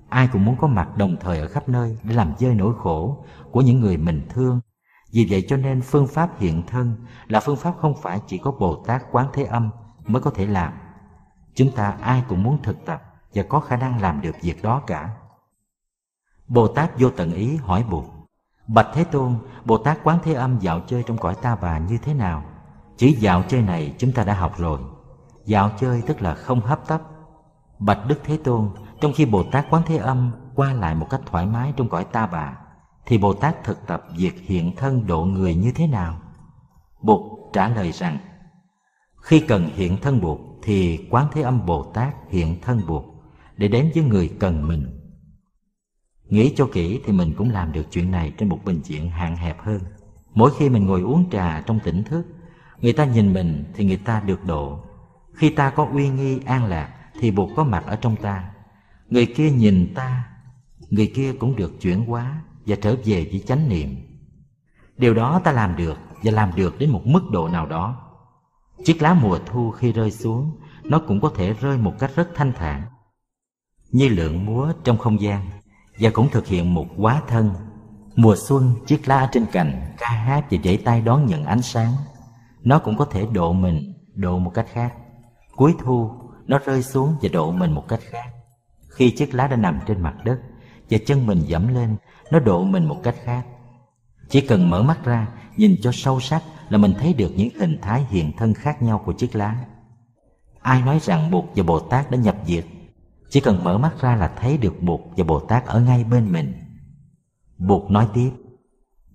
Ai 0.09 0.30
cũng 0.33 0.45
muốn 0.45 0.56
có 0.57 0.68
mặt 0.68 0.98
đồng 0.98 1.15
thời 1.19 1.39
ở 1.39 1.48
khắp 1.48 1.69
nơi 1.69 1.98
để 2.03 2.15
làm 2.15 2.33
dơi 2.38 2.56
nỗi 2.56 2.74
khổ 2.77 3.25
của 3.51 3.62
những 3.62 3.80
người 3.80 3.98
mình 3.98 4.27
thương. 4.30 4.59
Vì 5.13 5.27
vậy 5.30 5.45
cho 5.48 5.57
nên 5.57 5.81
phương 5.81 6.07
pháp 6.07 6.39
hiện 6.39 6.63
thân 6.68 6.95
là 7.27 7.39
phương 7.39 7.56
pháp 7.56 7.74
không 7.77 7.94
phải 8.01 8.19
chỉ 8.27 8.38
có 8.38 8.51
bồ 8.51 8.75
tát 8.75 9.03
quán 9.12 9.27
thế 9.33 9.44
âm 9.44 9.69
mới 10.07 10.22
có 10.22 10.31
thể 10.31 10.46
làm. 10.46 10.74
Chúng 11.56 11.72
ta 11.72 11.98
ai 12.02 12.24
cũng 12.28 12.44
muốn 12.44 12.62
thực 12.63 12.86
tập 12.86 13.04
và 13.34 13.44
có 13.50 13.60
khả 13.60 13.78
năng 13.78 14.02
làm 14.02 14.22
được 14.22 14.36
việc 14.42 14.63
đó 14.63 14.81
cả. 14.88 15.10
Bồ 16.48 16.68
tát 16.68 17.00
vô 17.00 17.10
tận 17.10 17.31
ý 17.31 17.56
hỏi 17.56 17.84
buộc, 17.90 18.06
bạch 18.68 18.88
thế 18.94 19.04
tôn, 19.04 19.38
bồ 19.66 19.78
tát 19.78 19.98
quán 20.04 20.19
thế 20.24 20.34
âm 20.34 20.60
dạo 20.60 20.81
chơi 20.88 21.04
trong 21.04 21.18
cõi 21.18 21.36
ta 21.42 21.56
bà 21.56 21.78
như 21.78 21.98
thế 21.98 22.13
nào? 22.13 22.44
Chỉ 22.98 23.12
dạo 23.12 23.44
chơi 23.48 23.62
này 23.62 23.96
chúng 23.98 24.12
ta 24.12 24.24
đã 24.24 24.34
học 24.34 24.57
rồi. 24.57 24.80
Dạo 25.46 25.72
chơi 25.79 26.03
tức 26.08 26.22
là 26.22 26.34
không 26.34 26.62
hấp 26.62 26.88
tấp. 26.88 27.01
Bạch 27.79 28.00
đức 28.08 28.20
thế 28.24 28.38
tôn, 28.44 28.70
trong 29.01 29.12
khi 29.15 29.25
bồ 29.25 29.44
tát 29.44 29.65
quán 29.70 29.84
thế 29.86 29.98
âm 29.98 30.32
qua 30.56 30.74
lại 30.74 30.96
một 30.96 31.08
cách 31.10 31.22
thoải 31.25 31.46
mái 31.46 31.74
trong 31.77 31.89
cõi 31.89 32.03
ta 32.03 32.27
bà, 32.27 32.58
thì 33.06 33.18
bồ 33.18 33.34
tát 33.34 33.63
thực 33.63 33.88
tập 33.88 34.03
việc 34.18 34.41
hiện 34.41 34.75
thân 34.75 35.08
độ 35.08 35.25
người 35.25 35.56
như 35.56 35.72
thế 35.72 35.88
nào? 35.88 36.20
Bụt 37.01 37.22
trả 37.53 37.68
lời 37.68 37.91
rằng 37.91 38.18
khi 39.25 39.39
cần 39.39 39.70
hiện 39.75 39.98
thân 40.01 40.22
buộc, 40.22 40.39
thì 40.63 41.08
quán 41.10 41.27
thế 41.32 41.41
âm 41.41 41.65
bồ 41.65 41.84
tát 41.84 42.15
hiện 42.29 42.62
thân 42.62 42.82
buộc 42.88 43.05
để 43.58 43.67
đến 43.67 43.91
với 43.96 44.03
người 44.03 44.32
cần 44.39 44.67
mình. 44.67 45.00
Nghĩ 46.29 46.53
cho 46.55 46.67
kỹ 46.74 47.00
thì 47.05 47.13
mình 47.13 47.34
cũng 47.38 47.50
làm 47.50 47.72
được 47.72 47.84
chuyện 47.91 48.12
này 48.12 48.34
trên 48.38 48.50
một 48.50 48.60
bình 48.65 48.82
diện 48.84 49.10
hạn 49.10 49.36
hẹp 49.36 49.62
hơn. 49.62 49.82
Mỗi 50.34 50.51
khi 50.58 50.70
mình 50.70 50.86
ngồi 50.86 51.01
uống 51.01 51.29
trà 51.29 51.62
trong 51.62 51.79
tỉnh 51.84 52.03
thức, 52.03 52.25
người 52.82 52.94
ta 52.94 53.05
nhìn 53.05 53.34
mình 53.34 53.63
thì 53.75 53.86
người 53.86 53.98
ta 53.98 54.20
được 54.20 54.46
độ. 54.46 54.79
Khi 55.34 55.50
ta 55.50 55.70
có 55.70 55.88
uy 55.94 56.10
nghi, 56.10 56.39
an 56.46 56.65
lạc 56.65 56.94
thì 57.20 57.32
buộc 57.32 57.50
có 57.55 57.63
mặt 57.63 57.84
ở 57.86 57.96
trong 57.96 58.15
ta. 58.15 58.51
Người 59.10 59.25
kia 59.25 59.51
nhìn 59.51 59.94
ta, 59.96 60.24
người 60.89 61.12
kia 61.15 61.34
cũng 61.34 61.55
được 61.55 61.82
chuyển 61.82 62.05
hóa 62.05 62.41
và 62.65 62.75
trở 62.82 62.96
về 63.05 63.27
với 63.32 63.44
chánh 63.48 63.70
niệm. 63.70 63.96
Điều 64.98 65.13
đó 65.13 65.41
ta 65.44 65.51
làm 65.51 65.75
được 65.75 65.98
và 66.24 66.32
làm 66.32 66.51
được 66.55 66.79
đến 66.79 66.89
một 66.89 67.01
mức 67.05 67.24
độ 67.32 67.48
nào 67.48 67.65
đó 67.65 68.04
chiếc 68.84 69.01
lá 69.01 69.13
mùa 69.13 69.39
thu 69.46 69.72
khi 69.72 69.91
rơi 69.91 70.12
xuống, 70.12 70.51
nó 70.84 71.00
cũng 71.08 71.22
có 71.22 71.32
thể 71.36 71.53
rơi 71.53 71.77
một 71.77 71.94
cách 72.00 72.12
rất 72.15 72.29
thanh 72.36 72.53
thản. 72.53 72.84
Như 73.91 74.08
lượng 74.08 74.46
múa 74.46 74.74
trong 74.84 74.98
không 74.98 75.22
gian, 75.22 75.50
và 76.00 76.10
cũng 76.13 76.29
thực 76.29 76.48
hiện 76.48 76.74
một 76.74 76.86
quá 76.98 77.22
thân. 77.27 77.53
Mùa 78.15 78.36
xuân, 78.36 78.75
chiếc 78.86 79.08
lá 79.08 79.29
trên 79.32 79.46
cành, 79.51 79.94
ca 79.98 80.10
hát 80.10 80.46
và 80.51 80.58
vẫy 80.63 80.77
tay 80.77 81.01
đón 81.01 81.25
nhận 81.25 81.46
ánh 81.46 81.62
sáng. 81.62 81.91
Nó 82.63 82.79
cũng 82.79 82.98
có 82.98 83.05
thể 83.05 83.25
độ 83.34 83.53
mình, 83.53 83.94
độ 84.15 84.39
một 84.39 84.51
cách 84.53 84.67
khác. 84.74 84.94
Cuối 85.55 85.75
thu, 85.79 86.12
nó 86.48 86.60
rơi 86.65 86.84
xuống 86.84 87.15
và 87.22 87.29
độ 87.34 87.51
mình 87.51 87.72
một 87.72 87.88
cách 87.88 88.00
khác. 88.10 88.29
Khi 88.88 89.12
chiếc 89.12 89.34
lá 89.34 89.48
đã 89.48 89.55
nằm 89.55 89.79
trên 89.88 90.01
mặt 90.01 90.15
đất, 90.24 90.39
và 90.89 90.98
chân 91.05 91.27
mình 91.27 91.41
dẫm 91.48 91.67
lên, 91.67 91.96
nó 92.32 92.39
độ 92.39 92.63
mình 92.63 92.86
một 92.86 93.00
cách 93.03 93.15
khác. 93.24 93.46
Chỉ 94.29 94.41
cần 94.41 94.70
mở 94.70 94.84
mắt 94.84 95.05
ra, 95.05 95.27
nhìn 95.58 95.75
cho 95.82 95.91
sâu 95.94 96.20
sắc 96.20 96.41
là 96.69 96.77
mình 96.77 96.93
thấy 97.00 97.13
được 97.13 97.31
những 97.36 97.50
hình 97.60 97.77
thái 97.81 98.05
hiện 98.10 98.31
thân 98.38 98.53
khác 98.53 98.81
nhau 98.81 99.01
của 99.05 99.13
chiếc 99.13 99.36
lá. 99.36 99.65
Ai 100.62 100.81
nói 100.81 101.00
rằng 101.01 101.31
bụt 101.31 101.45
và 101.55 101.63
bồ 101.63 101.79
tát 101.79 102.12
đã 102.12 102.17
nhập 102.17 102.36
diệt, 102.45 102.65
chỉ 103.29 103.39
cần 103.39 103.63
mở 103.63 103.77
mắt 103.77 104.01
ra 104.01 104.15
là 104.15 104.27
thấy 104.27 104.57
được 104.57 104.81
bụt 104.81 105.01
và 105.17 105.24
bồ 105.24 105.39
tát 105.39 105.65
ở 105.65 105.81
ngay 105.81 106.03
bên 106.03 106.31
mình. 106.31 106.53
Bụt 107.57 107.91
nói 107.91 108.07
tiếp, 108.13 108.31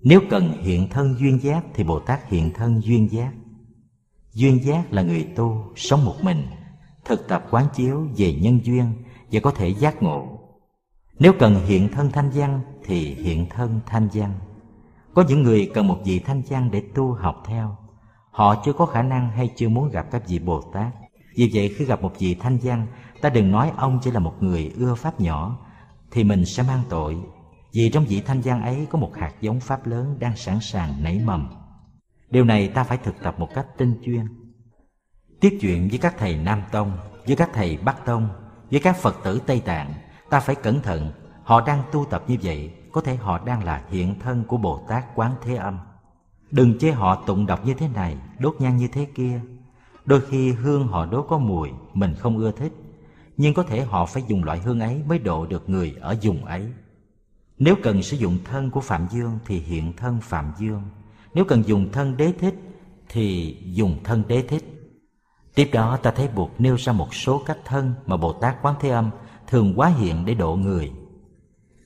nếu 0.01 0.21
cần 0.29 0.61
hiện 0.61 0.89
thân 0.89 1.15
duyên 1.19 1.39
giác 1.41 1.65
thì 1.73 1.83
bồ 1.83 1.99
tát 1.99 2.29
hiện 2.29 2.53
thân 2.53 2.81
duyên 2.83 3.11
giác. 3.11 3.31
Duyên 4.33 4.63
giác 4.63 4.93
là 4.93 5.01
người 5.01 5.27
tu 5.35 5.73
sống 5.75 6.05
một 6.05 6.15
mình, 6.21 6.47
Thực 7.05 7.27
tập 7.27 7.47
quán 7.51 7.67
chiếu 7.75 8.07
về 8.17 8.33
nhân 8.33 8.59
duyên 8.63 8.93
Và 9.31 9.39
có 9.39 9.51
thể 9.51 9.69
giác 9.69 10.03
ngộ. 10.03 10.39
Nếu 11.19 11.33
cần 11.39 11.65
hiện 11.65 11.89
thân 11.89 12.11
thanh 12.11 12.29
văn 12.29 12.61
Thì 12.83 13.13
hiện 13.13 13.49
thân 13.49 13.79
thanh 13.85 14.07
văn. 14.13 14.33
Có 15.13 15.23
những 15.27 15.43
người 15.43 15.71
cần 15.73 15.87
một 15.87 15.97
vị 16.05 16.19
thanh 16.19 16.41
văn 16.49 16.69
để 16.71 16.83
tu 16.95 17.13
học 17.13 17.43
theo. 17.45 17.77
Họ 18.31 18.61
chưa 18.65 18.73
có 18.73 18.85
khả 18.85 19.01
năng 19.01 19.31
hay 19.31 19.49
chưa 19.55 19.69
muốn 19.69 19.89
gặp 19.89 20.05
các 20.11 20.27
vị 20.27 20.39
Bồ 20.39 20.61
Tát. 20.61 20.93
Vì 21.35 21.51
vậy 21.53 21.75
khi 21.77 21.85
gặp 21.85 22.01
một 22.01 22.13
vị 22.19 22.35
thanh 22.35 22.57
văn 22.63 22.87
Ta 23.21 23.29
đừng 23.29 23.51
nói 23.51 23.71
ông 23.77 23.99
chỉ 24.03 24.11
là 24.11 24.19
một 24.19 24.43
người 24.43 24.73
ưa 24.77 24.95
pháp 24.95 25.21
nhỏ, 25.21 25.59
Thì 26.11 26.23
mình 26.23 26.45
sẽ 26.45 26.63
mang 26.63 26.83
tội. 26.89 27.17
Vì 27.73 27.89
trong 27.89 28.05
vị 28.05 28.21
thanh 28.21 28.41
văn 28.41 28.61
ấy 28.61 28.87
có 28.89 28.99
một 28.99 29.11
hạt 29.15 29.31
giống 29.41 29.59
pháp 29.59 29.87
lớn 29.87 30.17
đang 30.19 30.35
sẵn 30.35 30.59
sàng 30.61 31.03
nảy 31.03 31.19
mầm. 31.19 31.49
Điều 32.29 32.43
này 32.43 32.67
ta 32.67 32.83
phải 32.83 32.97
thực 32.97 33.23
tập 33.23 33.35
một 33.39 33.49
cách 33.55 33.67
tinh 33.77 34.01
chuyên. 34.05 34.27
Tiếp 35.39 35.57
chuyện 35.61 35.87
với 35.89 35.97
các 35.97 36.15
thầy 36.17 36.37
Nam 36.37 36.61
Tông, 36.71 36.97
Với 37.27 37.35
các 37.35 37.49
thầy 37.53 37.77
Bắc 37.77 38.05
Tông, 38.05 38.29
Với 38.71 38.79
các 38.79 38.97
Phật 38.97 39.15
tử 39.23 39.41
Tây 39.45 39.59
Tạng, 39.65 39.93
Ta 40.29 40.39
phải 40.39 40.55
cẩn 40.55 40.81
thận. 40.81 41.11
Họ 41.43 41.61
đang 41.61 41.83
tu 41.91 42.05
tập 42.05 42.23
như 42.27 42.37
vậy 42.43 42.71
có 42.91 43.01
thể 43.01 43.15
họ 43.15 43.39
đang 43.45 43.63
là 43.63 43.83
hiện 43.89 44.19
thân 44.19 44.43
của 44.47 44.57
Bồ 44.57 44.85
Tát 44.87 45.15
Quán 45.15 45.31
Thế 45.43 45.55
Âm. 45.55 45.79
Đừng 46.51 46.79
chê 46.79 46.91
họ 46.91 47.15
tụng 47.15 47.45
đọc 47.45 47.65
như 47.65 47.73
thế 47.73 47.87
này, 47.87 48.17
Đốt 48.39 48.55
nhang 48.59 48.77
như 48.77 48.87
thế 48.87 49.05
kia. 49.15 49.41
Đôi 50.05 50.21
khi 50.21 50.51
hương 50.51 50.87
họ 50.87 51.05
đốt 51.05 51.25
có 51.29 51.37
mùi, 51.37 51.69
Mình 51.93 52.15
không 52.15 52.37
ưa 52.37 52.51
thích. 52.51 52.73
Nhưng 53.37 53.53
có 53.53 53.63
thể 53.63 53.81
họ 53.81 54.05
phải 54.05 54.23
dùng 54.27 54.43
loại 54.43 54.59
hương 54.59 54.79
ấy 54.79 55.03
Mới 55.07 55.19
độ 55.19 55.45
được 55.45 55.69
người 55.69 55.95
ở 56.01 56.15
vùng 56.21 56.45
ấy. 56.45 56.67
Nếu 57.57 57.75
cần 57.83 58.03
sử 58.03 58.17
dụng 58.17 58.37
thân 58.45 58.71
của 58.71 58.81
Phạm 58.81 59.07
Dương 59.11 59.39
Thì 59.45 59.59
hiện 59.59 59.93
thân 59.93 60.19
Phạm 60.21 60.51
Dương. 60.57 60.83
Nếu 61.33 61.45
cần 61.45 61.63
dùng 61.67 61.91
thân 61.91 62.17
đế 62.17 62.33
thích 62.39 62.55
Thì 63.09 63.57
dùng 63.65 63.97
thân 64.03 64.23
đế 64.27 64.41
thích. 64.41 64.63
Tiếp 65.55 65.69
đó 65.73 65.97
ta 65.97 66.11
thấy 66.11 66.27
buộc 66.35 66.61
nêu 66.61 66.75
ra 66.75 66.93
một 66.93 67.15
số 67.15 67.43
cách 67.45 67.57
thân 67.65 67.93
Mà 68.05 68.17
Bồ 68.17 68.33
Tát 68.33 68.61
Quán 68.61 68.75
Thế 68.79 68.89
Âm 68.89 69.09
Thường 69.47 69.73
quá 69.75 69.87
hiện 69.87 70.25
để 70.25 70.33
độ 70.33 70.55
người. 70.55 70.91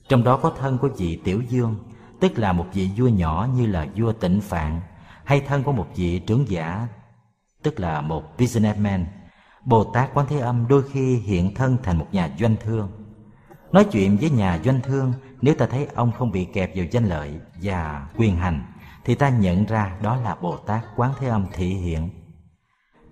Trong 0.08 0.24
đó 0.24 0.36
có 0.36 0.50
thân 0.50 0.78
của 0.78 0.88
vị 0.96 1.20
Tiểu 1.24 1.42
Dương, 1.48 1.76
tức 2.20 2.38
là 2.38 2.52
một 2.52 2.66
vị 2.72 2.90
vua 2.96 3.08
nhỏ 3.08 3.48
như 3.56 3.66
là 3.66 3.86
vua 3.96 4.12
tịnh 4.12 4.40
phạn, 4.40 4.80
hay 5.24 5.40
thân 5.40 5.62
của 5.62 5.72
một 5.72 5.86
vị 5.96 6.18
trưởng 6.18 6.48
giả, 6.48 6.88
tức 7.62 7.80
là 7.80 8.00
một 8.00 8.38
businessman, 8.38 9.06
bồ 9.64 9.84
tát 9.84 10.14
quán 10.14 10.26
thế 10.28 10.38
âm 10.38 10.68
đôi 10.68 10.82
khi 10.92 11.16
hiện 11.16 11.54
thân 11.54 11.76
thành 11.82 11.98
một 11.98 12.06
nhà 12.12 12.30
doanh 12.38 12.56
thương. 12.60 12.88
Nói 13.72 13.84
chuyện 13.84 14.16
với 14.16 14.30
nhà 14.30 14.60
doanh 14.64 14.80
thương, 14.80 15.12
nếu 15.42 15.54
ta 15.54 15.66
thấy 15.66 15.86
ông 15.94 16.12
không 16.12 16.30
bị 16.30 16.44
kẹp 16.44 16.76
vào 16.76 16.86
danh 16.90 17.04
lợi 17.04 17.40
và 17.62 18.08
quyền 18.16 18.36
hành, 18.36 18.72
thì 19.04 19.14
ta 19.14 19.28
nhận 19.28 19.64
ra 19.64 19.98
đó 20.02 20.16
là 20.16 20.34
bồ 20.34 20.56
tát 20.56 20.84
quán 20.96 21.12
thế 21.18 21.28
âm 21.28 21.46
thị 21.52 21.68
hiện. 21.68 22.10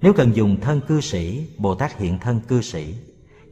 Nếu 0.00 0.12
cần 0.12 0.36
dùng 0.36 0.60
thân 0.60 0.80
cư 0.88 1.00
sĩ, 1.00 1.48
bồ 1.58 1.74
tát 1.74 1.98
hiện 1.98 2.18
thân 2.18 2.40
cư 2.40 2.60
sĩ 2.60 2.94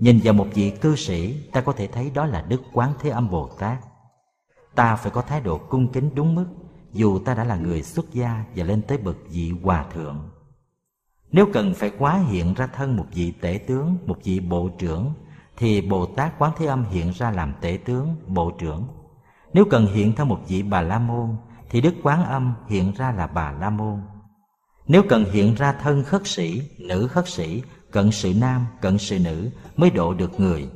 nhìn 0.03 0.21
vào 0.25 0.35
một 0.35 0.47
vị 0.55 0.71
cư 0.71 0.97
sĩ, 0.97 1.49
ta 1.53 1.61
có 1.61 1.73
thể 1.73 1.87
thấy 1.87 2.11
đó 2.15 2.27
là 2.27 2.43
đức 2.49 2.63
quán 2.73 2.93
thế 3.01 3.11
âm 3.11 3.31
bồ 3.31 3.49
tát. 3.59 3.79
Ta 4.75 4.97
phải 4.97 5.11
có 5.11 5.23
thái 5.23 5.41
độ 5.41 5.59
cung 5.59 5.93
kính 5.93 6.11
đúng 6.15 6.35
mức, 6.35 6.47
dù 6.93 7.19
ta 7.19 7.35
đã 7.35 7.45
là 7.45 7.57
người 7.57 7.83
xuất 7.83 8.13
gia 8.13 8.45
và 8.57 8.65
lên 8.65 8.83
tới 8.83 8.99
bậc 8.99 9.17
vị 9.29 9.53
hòa 9.63 9.85
thượng. 9.95 10.31
Nếu 11.33 11.47
cần 11.53 11.75
phải 11.75 11.91
quá 11.99 12.19
hiện 12.31 12.55
ra 12.55 12.67
thân 12.67 12.97
một 12.97 13.07
vị 13.15 13.33
tể 13.41 13.59
tướng, 13.67 13.97
một 14.07 14.19
vị 14.25 14.41
bộ 14.41 14.71
trưởng, 14.79 15.13
thì 15.57 15.81
bồ 15.81 16.07
tát 16.07 16.39
quán 16.39 16.53
thế 16.59 16.67
âm 16.67 16.85
hiện 16.85 17.11
ra 17.11 17.31
làm 17.31 17.55
tể 17.61 17.79
tướng, 17.85 18.17
bộ 18.27 18.51
trưởng. 18.59 18.87
Nếu 19.53 19.65
cần 19.71 19.87
hiện 19.87 20.13
thân 20.13 20.29
một 20.29 20.41
vị 20.49 20.63
bà 20.63 20.83
la 20.83 20.99
môn, 20.99 21.37
thì 21.71 21.81
đức 21.81 21.95
quán 22.03 22.25
âm 22.25 22.55
hiện 22.69 22.93
ra 22.97 23.13
là 23.13 23.27
bà 23.27 23.53
la 23.53 23.71
môn. 23.71 24.01
Nếu 24.87 25.03
cần 25.09 25.25
hiện 25.33 25.55
ra 25.55 25.73
thân 25.73 26.05
khất 26.05 26.27
sĩ, 26.27 26.63
nữ 26.79 27.09
khất 27.09 27.29
sĩ 27.29 27.63
cận 27.93 28.11
sự 28.11 28.35
nam, 28.41 28.67
cận 28.81 28.99
sự 28.99 29.19
nữ 29.19 29.51
mới 29.77 29.91
độ 29.91 30.15
được 30.15 30.41
người. 30.41 30.69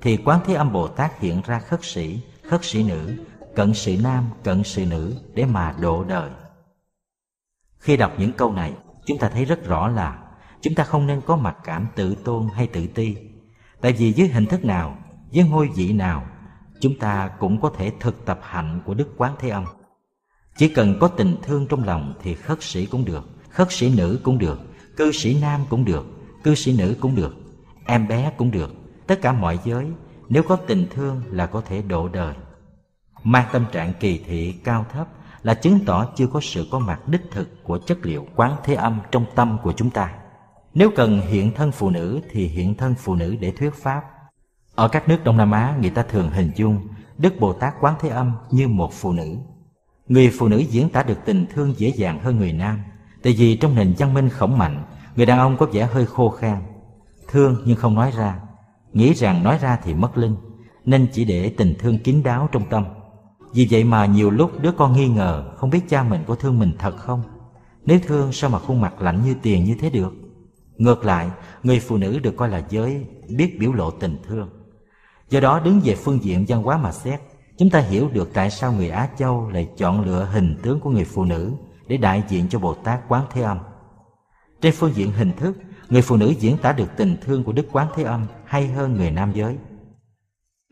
Thì 0.00 0.16
quán 0.16 0.40
thế 0.46 0.54
âm 0.54 0.72
bồ 0.72 0.88
tát 0.88 1.20
hiện 1.20 1.42
ra 1.46 1.58
khất 1.58 1.84
sĩ 1.84 2.20
khất 2.48 2.64
sĩ 2.64 2.84
nữ, 2.84 3.14
cận 3.54 3.74
sự 3.74 3.96
nam, 4.02 4.30
cận 4.44 4.62
sự 4.64 4.86
nữ 4.86 5.14
để 5.34 5.44
mà 5.44 5.74
độ 5.80 6.04
đời. 6.04 6.30
Khi 7.78 7.96
đọc 7.96 8.12
những 8.18 8.32
câu 8.32 8.52
này, 8.52 8.72
chúng 9.06 9.18
ta 9.18 9.28
thấy 9.28 9.44
rất 9.44 9.66
rõ 9.66 9.88
là 9.88 10.18
chúng 10.60 10.74
ta 10.74 10.84
không 10.84 11.06
nên 11.06 11.20
có 11.20 11.36
mặc 11.36 11.56
cảm 11.64 11.86
tự 11.94 12.14
tôn 12.14 12.48
hay 12.54 12.66
tự 12.66 12.86
ti. 12.86 13.16
Tại 13.80 13.92
vì 13.92 14.14
với 14.16 14.28
hình 14.28 14.46
thức 14.46 14.64
nào 14.64 14.98
với 15.34 15.44
ngôi 15.44 15.68
vị 15.76 15.92
nào, 15.92 16.26
chúng 16.80 16.98
ta 16.98 17.30
cũng 17.38 17.60
có 17.60 17.70
thể 17.76 17.92
thực 18.00 18.24
tập 18.24 18.40
hạnh 18.42 18.80
của 18.84 18.94
đức 18.94 19.08
quán 19.16 19.34
thế 19.38 19.48
âm. 19.48 19.64
Chỉ 20.56 20.68
cần 20.68 20.96
có 21.00 21.08
tình 21.08 21.36
thương 21.42 21.66
trong 21.66 21.84
lòng 21.84 22.14
thì 22.22 22.34
khất 22.34 22.62
sĩ 22.62 22.86
cũng 22.86 23.04
được, 23.04 23.28
khất 23.50 23.72
sĩ 23.72 23.94
nữ 23.96 24.20
cũng 24.22 24.38
được, 24.38 24.60
cư 24.96 25.12
sĩ 25.12 25.40
nam 25.40 25.60
cũng 25.68 25.84
được 25.84 26.06
cư 26.42 26.54
sĩ 26.54 26.76
nữ 26.78 26.96
cũng 27.00 27.14
được, 27.14 27.36
em 27.86 28.08
bé 28.08 28.32
cũng 28.36 28.50
được. 28.50 28.74
Tất 29.06 29.22
cả 29.22 29.32
mọi 29.32 29.58
giới, 29.64 29.86
nếu 30.28 30.42
có 30.42 30.56
tình 30.56 30.86
thương 30.94 31.22
là 31.30 31.46
có 31.46 31.60
thể 31.60 31.82
độ 31.82 32.08
đời. 32.08 32.34
Mang 33.24 33.46
tâm 33.52 33.64
trạng 33.72 33.92
kỳ 34.00 34.18
thị 34.26 34.52
cao 34.64 34.86
thấp 34.92 35.08
là 35.42 35.54
chứng 35.54 35.80
tỏ 35.86 36.06
chưa 36.16 36.26
có 36.26 36.40
sự 36.42 36.66
có 36.70 36.78
mặt 36.78 37.08
đích 37.08 37.22
thực 37.30 37.64
của 37.64 37.78
chất 37.78 37.98
liệu 38.02 38.26
quán 38.36 38.56
thế 38.64 38.74
âm 38.74 39.00
trong 39.10 39.26
tâm 39.34 39.58
của 39.62 39.72
chúng 39.72 39.90
ta. 39.90 40.14
Nếu 40.74 40.90
cần 40.96 41.20
hiện 41.20 41.52
thân 41.54 41.72
phụ 41.72 41.90
nữ 41.90 42.20
thì 42.30 42.46
hiện 42.46 42.74
thân 42.74 42.94
phụ 42.94 43.14
nữ 43.14 43.36
để 43.40 43.50
thuyết 43.50 43.74
pháp. 43.74 44.02
Ở 44.74 44.88
các 44.88 45.08
nước 45.08 45.24
đông 45.24 45.36
nam 45.36 45.50
á, 45.50 45.76
người 45.80 45.90
ta 45.90 46.02
thường 46.02 46.30
hình 46.30 46.50
dung 46.56 46.88
đức 47.18 47.40
bồ 47.40 47.52
tát 47.52 47.74
quán 47.80 47.94
thế 48.00 48.08
âm 48.08 48.32
như 48.50 48.68
một 48.68 48.92
phụ 48.92 49.12
nữ. 49.12 49.36
Người 50.08 50.30
phụ 50.38 50.48
nữ 50.48 50.58
diễn 50.58 50.88
tả 50.88 51.02
được 51.02 51.18
tình 51.24 51.46
thương 51.54 51.74
dễ 51.78 51.88
dàng 51.88 52.18
hơn 52.18 52.36
người 52.36 52.52
nam, 52.52 52.82
tại 53.22 53.34
vì 53.38 53.56
trong 53.56 53.74
nền 53.74 53.94
văn 53.98 54.14
minh 54.14 54.28
khổng 54.28 54.58
mạnh 54.58 54.84
người 55.16 55.26
đàn 55.26 55.38
ông 55.38 55.56
có 55.56 55.66
vẻ 55.66 55.88
hơi 55.92 56.06
khô 56.06 56.30
khan 56.30 56.62
thương 57.32 57.62
nhưng 57.64 57.76
không 57.76 57.94
nói 57.94 58.12
ra. 58.16 58.40
Nghĩ 58.92 59.12
rằng 59.14 59.44
nói 59.44 59.58
ra 59.58 59.78
thì 59.84 59.94
mất 59.94 60.18
linh 60.18 60.36
nên 60.84 61.06
chỉ 61.12 61.24
để 61.24 61.54
tình 61.56 61.74
thương 61.78 61.98
kín 61.98 62.22
đáo 62.22 62.48
trong 62.52 62.64
tâm. 62.70 62.84
Vì 63.52 63.68
vậy 63.70 63.84
mà 63.84 64.06
nhiều 64.06 64.30
lúc 64.30 64.60
đứa 64.60 64.72
con 64.72 64.92
nghi 64.92 65.08
ngờ 65.08 65.52
không 65.56 65.70
biết 65.70 65.80
cha 65.88 66.02
mình 66.02 66.24
có 66.26 66.34
thương 66.34 66.58
mình 66.58 66.72
thật 66.78 66.96
không. 66.96 67.22
Nếu 67.84 67.98
thương 68.06 68.32
sao 68.32 68.50
mà 68.50 68.58
khuôn 68.58 68.80
mặt 68.80 69.02
lạnh 69.02 69.22
như 69.24 69.34
tiền 69.42 69.64
như 69.64 69.74
thế 69.80 69.90
được? 69.90 70.12
Ngược 70.76 71.04
lại, 71.04 71.30
người 71.62 71.80
phụ 71.80 71.96
nữ 71.96 72.18
được 72.18 72.36
coi 72.36 72.48
là 72.48 72.62
giới 72.70 73.06
biết 73.28 73.56
biểu 73.58 73.72
lộ 73.72 73.90
tình 73.90 74.16
thương. 74.26 74.48
Do 75.28 75.40
đó 75.40 75.60
đứng 75.64 75.80
về 75.84 75.94
phương 75.94 76.24
diện 76.24 76.44
văn 76.48 76.62
hóa 76.62 76.76
mà 76.76 76.92
xét 76.92 77.20
Chúng 77.58 77.70
ta 77.70 77.78
hiểu 77.80 78.08
được 78.12 78.30
tại 78.34 78.50
sao 78.50 78.72
người 78.72 78.88
Á 78.88 79.08
Châu 79.18 79.50
lại 79.50 79.68
chọn 79.76 80.04
lựa 80.04 80.28
hình 80.32 80.56
tướng 80.62 80.80
của 80.80 80.90
người 80.90 81.04
phụ 81.04 81.24
nữ 81.24 81.52
Để 81.86 81.96
đại 81.96 82.22
diện 82.28 82.48
cho 82.50 82.58
Bồ 82.58 82.74
Tát 82.74 83.00
Quán 83.08 83.24
Thế 83.32 83.42
Âm. 83.42 83.58
Trên 84.62 84.74
phương 84.76 84.94
diện 84.94 85.12
hình 85.12 85.32
thức, 85.36 85.56
người 85.88 86.02
phụ 86.02 86.16
nữ 86.16 86.34
diễn 86.38 86.58
tả 86.58 86.72
được 86.72 86.96
tình 86.96 87.16
thương 87.20 87.44
của 87.44 87.52
Đức 87.52 87.66
Quán 87.72 87.88
Thế 87.94 88.02
Âm 88.02 88.26
hay 88.44 88.66
hơn 88.66 88.96
người 88.96 89.10
nam 89.10 89.32
giới. 89.34 89.56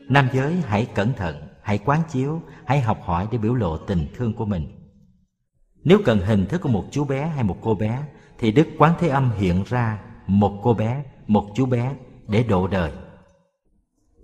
Nam 0.09 0.27
giới 0.33 0.55
hãy 0.67 0.85
cẩn 0.85 1.13
thận 1.13 1.47
hãy 1.61 1.77
quán 1.77 2.01
chiếu 2.09 2.41
hãy 2.65 2.81
học 2.81 2.99
hỏi 3.03 3.27
để 3.31 3.37
biểu 3.37 3.53
lộ 3.53 3.77
tình 3.77 4.07
thương 4.15 4.33
của 4.33 4.45
mình. 4.45 4.67
Nếu 5.83 5.99
cần 6.05 6.19
hình 6.19 6.45
thức 6.45 6.61
của 6.61 6.69
một 6.69 6.85
chú 6.91 7.05
bé 7.05 7.27
hay 7.27 7.43
một 7.43 7.57
cô 7.61 7.75
bé 7.75 8.03
thì 8.37 8.51
đức 8.51 8.67
quán 8.77 8.93
thế 8.99 9.07
âm 9.07 9.31
hiện 9.31 9.63
ra 9.67 9.99
một 10.27 10.59
cô 10.63 10.73
bé 10.73 11.03
một 11.27 11.45
chú 11.55 11.65
bé 11.65 11.95
để 12.27 12.43
độ 12.43 12.67
đời. 12.67 12.91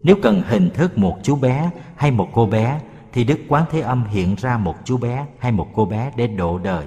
Nếu 0.03 0.15
cần 0.23 0.41
hình 0.47 0.69
thức 0.73 0.97
một 0.97 1.17
chú 1.23 1.35
bé 1.35 1.71
hay 1.95 2.11
một 2.11 2.29
cô 2.33 2.45
bé 2.45 2.81
thì 3.13 3.23
đức 3.23 3.39
quán 3.47 3.65
thế 3.71 3.79
âm 3.79 4.03
hiện 4.03 4.35
ra 4.35 4.57
một 4.57 4.75
chú 4.83 4.97
bé 4.97 5.27
hay 5.39 5.51
một 5.51 5.67
cô 5.73 5.85
bé 5.85 6.11
để 6.15 6.27
độ 6.27 6.57
đời 6.57 6.85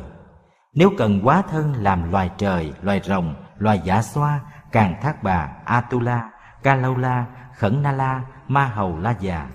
nếu 0.75 0.91
cần 0.99 1.21
quá 1.25 1.43
thân 1.51 1.73
làm 1.73 2.13
loài 2.13 2.31
trời, 2.39 2.73
loài 2.83 3.01
rồng, 3.05 3.35
loài 3.59 3.81
giả 3.85 4.03
xoa, 4.03 4.41
càng 4.73 4.95
thác 5.03 5.23
bà, 5.23 5.49
atula, 5.65 6.31
kalaula, 6.63 7.27
khẩn 7.57 7.83
na 7.83 7.93
la, 7.93 8.23
ma 8.49 8.67
hầu 8.67 8.99
la 8.99 9.15
già, 9.21 9.49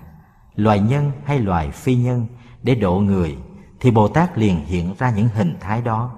loài 0.54 0.80
nhân 0.80 1.12
hay 1.24 1.38
loài 1.38 1.70
phi 1.70 1.96
nhân 1.96 2.26
để 2.62 2.74
độ 2.74 2.98
người, 2.98 3.38
thì 3.80 3.90
bồ 3.90 4.08
tát 4.08 4.38
liền 4.38 4.64
hiện 4.64 4.94
ra 4.98 5.10
những 5.10 5.28
hình 5.28 5.56
thái 5.60 5.82
đó. 5.82 6.10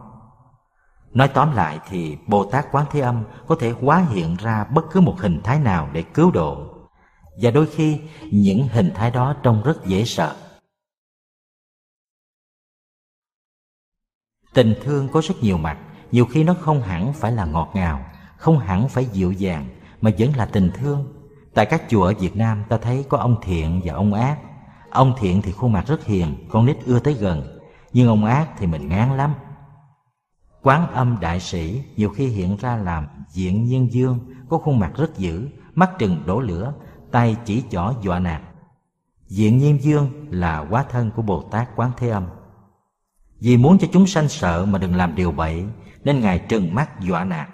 Nói 1.12 1.28
tóm 1.28 1.54
lại 1.54 1.78
thì 1.88 2.18
bồ 2.26 2.44
tát 2.44 2.66
quán 2.72 2.86
thế 2.90 3.00
âm 3.00 3.24
có 3.46 3.56
thể 3.60 3.74
hóa 3.80 4.04
hiện 4.10 4.36
ra 4.36 4.64
bất 4.64 4.84
cứ 4.92 5.00
một 5.00 5.14
hình 5.20 5.40
thái 5.44 5.58
nào 5.60 5.88
để 5.92 6.02
cứu 6.02 6.30
độ. 6.30 6.66
Và 7.42 7.50
đôi 7.50 7.66
khi, 7.66 8.00
những 8.32 8.68
hình 8.72 8.90
thái 8.94 9.10
đó 9.10 9.34
trông 9.42 9.62
rất 9.62 9.84
dễ 9.86 10.04
sợ. 10.04 10.34
Tình 14.54 14.74
thương 14.82 15.08
có 15.08 15.20
rất 15.24 15.34
nhiều 15.40 15.58
mặt, 15.58 15.78
nhiều 16.12 16.24
khi 16.24 16.44
nó 16.44 16.54
không 16.60 16.82
hẳn 16.82 17.12
phải 17.12 17.32
là 17.32 17.44
ngọt 17.44 17.70
ngào, 17.74 18.04
không 18.36 18.58
hẳn 18.58 18.88
phải 18.88 19.04
dịu 19.04 19.32
dàng, 19.32 19.68
mà 20.00 20.10
vẫn 20.18 20.36
là 20.36 20.46
tình 20.46 20.70
thương. 20.74 21.12
Tại 21.54 21.66
các 21.66 21.82
chùa 21.88 22.04
ở 22.04 22.14
Việt 22.20 22.36
Nam, 22.36 22.64
ta 22.68 22.76
thấy 22.76 23.04
có 23.08 23.18
ông 23.18 23.36
thiện 23.42 23.80
và 23.84 23.94
ông 23.94 24.14
ác. 24.14 24.38
Ông 24.90 25.14
thiện 25.18 25.42
thì 25.42 25.52
khuôn 25.52 25.72
mặt 25.72 25.86
rất 25.86 26.04
hiền, 26.04 26.46
Con 26.50 26.66
nít 26.66 26.76
ưa 26.86 26.98
tới 26.98 27.14
gần, 27.14 27.58
Nhưng 27.92 28.08
ông 28.08 28.24
ác 28.24 28.48
thì 28.58 28.66
mình 28.66 28.88
ngán 28.88 29.16
lắm. 29.16 29.34
Quán 30.62 30.92
âm 30.92 31.16
đại 31.20 31.40
sĩ 31.40 31.82
nhiều 31.96 32.10
khi 32.10 32.26
hiện 32.26 32.56
ra 32.56 32.76
làm 32.76 33.06
diện 33.32 33.64
nhân 33.64 33.92
dương, 33.92 34.18
Có 34.48 34.58
khuôn 34.58 34.78
mặt 34.78 34.92
rất 34.96 35.18
dữ, 35.18 35.48
Mắt 35.74 35.90
trừng 35.98 36.22
đổ 36.26 36.40
lửa, 36.40 36.72
Tay 37.10 37.36
chỉ 37.44 37.62
chỏ 37.70 37.92
dọa 38.02 38.18
nạt. 38.18 38.42
Diện 39.26 39.58
nhân 39.58 39.82
dương 39.82 40.10
là 40.30 40.66
quá 40.70 40.84
thân 40.90 41.10
của 41.16 41.22
Bồ 41.22 41.42
Tát 41.42 41.76
Quán 41.76 41.90
Thế 41.96 42.08
Âm. 42.08 42.24
Vì 43.40 43.56
muốn 43.56 43.78
cho 43.78 43.88
chúng 43.92 44.06
sanh 44.06 44.28
sợ 44.28 44.66
mà 44.66 44.78
đừng 44.78 44.94
làm 44.94 45.14
điều 45.14 45.32
bậy, 45.32 45.64
nên 46.04 46.20
ngài 46.20 46.38
trừng 46.38 46.74
mắt 46.74 47.00
dọa 47.00 47.24
nạt. 47.24 47.48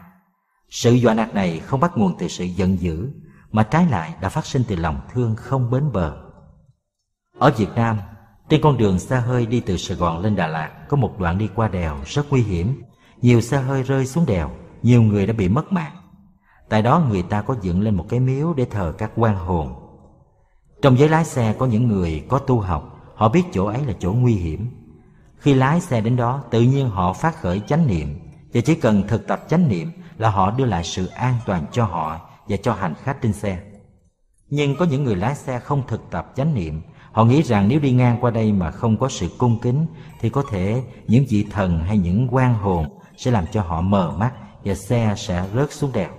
Sự 0.71 0.93
dọa 0.93 1.15
nạt 1.15 1.35
này 1.35 1.59
không 1.59 1.81
bắt 1.81 1.93
nguồn 1.97 2.19
từ 2.19 2.29
sự 2.29 2.45
giận 2.45 2.81
dữ, 2.81 3.11
mà 3.53 3.63
trái 3.63 3.87
lại 3.91 4.15
đã 4.21 4.29
phát 4.29 4.47
sinh 4.47 4.63
từ 4.69 4.77
lòng 4.77 5.01
thương 5.13 5.37
không 5.37 5.71
bến 5.71 5.93
bờ. 5.93 6.17
Ở 7.39 7.53
việt 7.57 7.69
nam, 7.75 7.99
trên 8.49 8.61
con 8.63 8.77
đường 8.77 8.99
xa 8.99 9.21
hơi 9.21 9.47
đi 9.47 9.61
từ 9.61 9.77
sài 9.77 9.97
gòn 9.97 10.19
lên 10.19 10.37
đà 10.37 10.47
lạt 10.47 10.71
có 10.89 10.97
một 10.97 11.19
đoạn 11.19 11.39
đi 11.39 11.49
qua 11.55 11.69
đèo 11.69 11.97
rất 12.07 12.27
nguy 12.31 12.43
hiểm. 12.43 12.83
Nhiều 13.23 13.41
xe 13.41 13.61
hơi 13.61 13.83
rơi 13.83 14.07
xuống 14.07 14.27
đèo, 14.27 14.51
nhiều 14.83 15.03
người 15.03 15.27
đã 15.27 15.33
bị 15.33 15.49
mất 15.49 15.73
mạng. 15.73 15.93
Tại 16.69 16.83
đó 16.83 17.07
người 17.09 17.23
ta 17.23 17.43
có 17.43 17.57
dựng 17.63 17.81
lên 17.81 17.95
một 17.95 18.07
cái 18.09 18.21
miếu 18.21 18.55
để 18.55 18.65
thờ 18.65 18.95
các 18.99 19.13
quan 19.17 19.37
hồn. 19.37 19.75
Trong 20.83 20.99
giới 20.99 21.09
lái 21.09 21.25
xe 21.25 21.55
có 21.59 21.67
những 21.67 21.89
người 21.89 22.25
có 22.29 22.39
tu 22.39 22.61
học, 22.61 23.13
họ 23.15 23.29
biết 23.29 23.43
chỗ 23.53 23.67
ấy 23.67 23.85
là 23.87 23.93
chỗ 23.99 24.13
nguy 24.13 24.35
hiểm 24.35 24.71
khi 25.45 25.55
lái 25.55 25.81
xe 25.81 26.01
đến 26.01 26.17
đó, 26.17 26.45
tự 26.51 26.61
nhiên 26.61 26.89
họ 26.89 27.13
phát 27.13 27.41
khởi 27.41 27.61
chánh 27.67 27.87
niệm. 27.87 28.21
Và 28.55 28.61
chỉ 28.61 28.75
cần 28.75 29.03
thực 29.09 29.27
tập 29.27 29.45
chánh 29.49 29.69
niệm 29.69 29.93
là 30.19 30.31
họ 30.31 30.51
đưa 30.51 30.65
lại 30.65 30.85
sự 30.85 31.07
an 31.07 31.35
toàn 31.47 31.65
cho 31.73 31.85
họ 31.85 32.21
và 32.49 32.57
cho 32.57 32.73
hành 32.75 32.95
khách 33.03 33.23
trên 33.23 33.33
xe. 33.33 33.59
Nhưng 34.49 34.77
có 34.77 34.85
những 34.85 35.05
người 35.05 35.17
lái 35.17 35.35
xe 35.35 35.59
không 35.59 35.83
thực 35.89 36.11
tập 36.11 36.33
chánh 36.37 36.55
niệm. 36.55 36.83
Họ 37.13 37.25
nghĩ 37.25 37.43
rằng 37.43 37.69
nếu 37.69 37.81
đi 37.81 37.93
ngang 37.93 38.19
qua 38.21 38.31
đây 38.31 38.53
mà 38.53 38.71
không 38.71 38.97
có 38.97 39.09
sự 39.09 39.29
cung 39.39 39.59
kính, 39.63 39.87
thì 40.21 40.31
có 40.31 40.43
thể 40.51 40.83
những 41.07 41.25
vị 41.29 41.47
thần 41.51 41.79
hay 41.79 41.99
những 41.99 42.29
quan 42.31 42.55
hồn 42.55 42.99
sẽ 43.17 43.31
làm 43.31 43.45
cho 43.53 43.63
họ 43.63 43.81
mờ 43.81 44.15
mắt 44.19 44.33
và 44.65 44.75
xe 44.75 45.15
sẽ 45.17 45.45
rớt 45.55 45.73
xuống 45.73 45.93
đèo. 45.93 46.11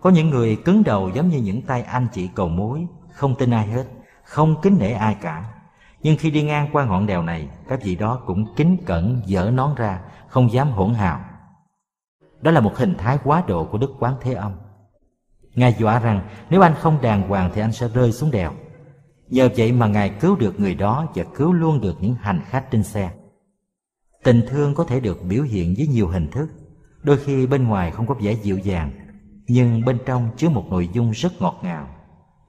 Có 0.00 0.10
những 0.10 0.30
người 0.30 0.56
cứng 0.56 0.84
đầu 0.84 1.10
giống 1.14 1.28
như 1.28 1.38
những 1.38 1.62
tay 1.62 1.82
anh 1.82 2.06
chị 2.12 2.28
cầu 2.34 2.48
mối, 2.48 2.86
không 3.12 3.34
tin 3.38 3.50
ai 3.50 3.66
hết, 3.66 3.84
không 4.24 4.60
kính 4.62 4.78
nể 4.78 4.92
ai 4.92 5.16
cả 5.20 5.44
nhưng 6.02 6.16
khi 6.16 6.30
đi 6.30 6.42
ngang 6.42 6.68
qua 6.72 6.84
ngọn 6.84 7.06
đèo 7.06 7.22
này, 7.22 7.48
các 7.68 7.82
vị 7.82 7.96
đó 7.96 8.22
cũng 8.26 8.54
kính 8.56 8.76
cẩn 8.86 9.22
dỡ 9.26 9.50
nón 9.50 9.74
ra, 9.74 10.00
không 10.28 10.52
dám 10.52 10.70
hỗn 10.70 10.94
hào. 10.94 11.20
Đó 12.40 12.50
là 12.50 12.60
một 12.60 12.76
hình 12.76 12.94
thái 12.98 13.18
quá 13.24 13.42
độ 13.46 13.64
của 13.64 13.78
đức 13.78 13.90
quán 13.98 14.14
thế 14.20 14.34
âm. 14.34 14.52
Ngài 15.54 15.74
dọa 15.78 15.98
rằng, 15.98 16.28
nếu 16.50 16.60
anh 16.60 16.74
không 16.74 16.98
đàng 17.02 17.28
hoàng 17.28 17.50
thì 17.54 17.60
anh 17.60 17.72
sẽ 17.72 17.88
rơi 17.88 18.12
xuống 18.12 18.30
đèo. 18.30 18.52
Nhờ 19.28 19.48
vậy 19.56 19.72
mà 19.72 19.86
ngài 19.86 20.10
cứu 20.10 20.36
được 20.36 20.60
người 20.60 20.74
đó 20.74 21.06
và 21.14 21.24
cứu 21.36 21.52
luôn 21.52 21.80
được 21.80 21.96
những 22.00 22.14
hành 22.14 22.40
khách 22.44 22.70
trên 22.70 22.82
xe. 22.82 23.10
Tình 24.24 24.42
thương 24.48 24.74
có 24.74 24.84
thể 24.84 25.00
được 25.00 25.18
biểu 25.28 25.42
hiện 25.42 25.74
với 25.76 25.86
nhiều 25.86 26.08
hình 26.08 26.30
thức. 26.30 26.48
Đôi 27.02 27.16
khi 27.16 27.46
bên 27.46 27.68
ngoài 27.68 27.90
không 27.90 28.06
có 28.06 28.14
vẻ 28.14 28.32
dịu 28.32 28.58
dàng, 28.58 28.90
nhưng 29.46 29.84
bên 29.84 29.98
trong 30.06 30.30
chứa 30.36 30.48
một 30.48 30.64
nội 30.70 30.88
dung 30.92 31.10
rất 31.10 31.32
ngọt 31.40 31.60
ngào. 31.62 31.88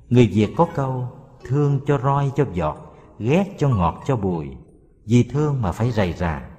Người 0.09 0.27
việt 0.27 0.49
có 0.57 0.67
câu, 0.75 1.07
thương 1.45 1.79
cho 1.85 1.97
roi 1.97 2.31
cho 2.35 2.45
giọt 2.53 2.92
ghét 3.23 3.45
cho 3.57 3.69
ngọt 3.69 4.03
cho 4.05 4.15
bùi 4.15 4.47
vì 5.05 5.23
thương 5.23 5.61
mà 5.61 5.71
phải 5.71 5.91
rầy 5.91 6.13
rà 6.13 6.49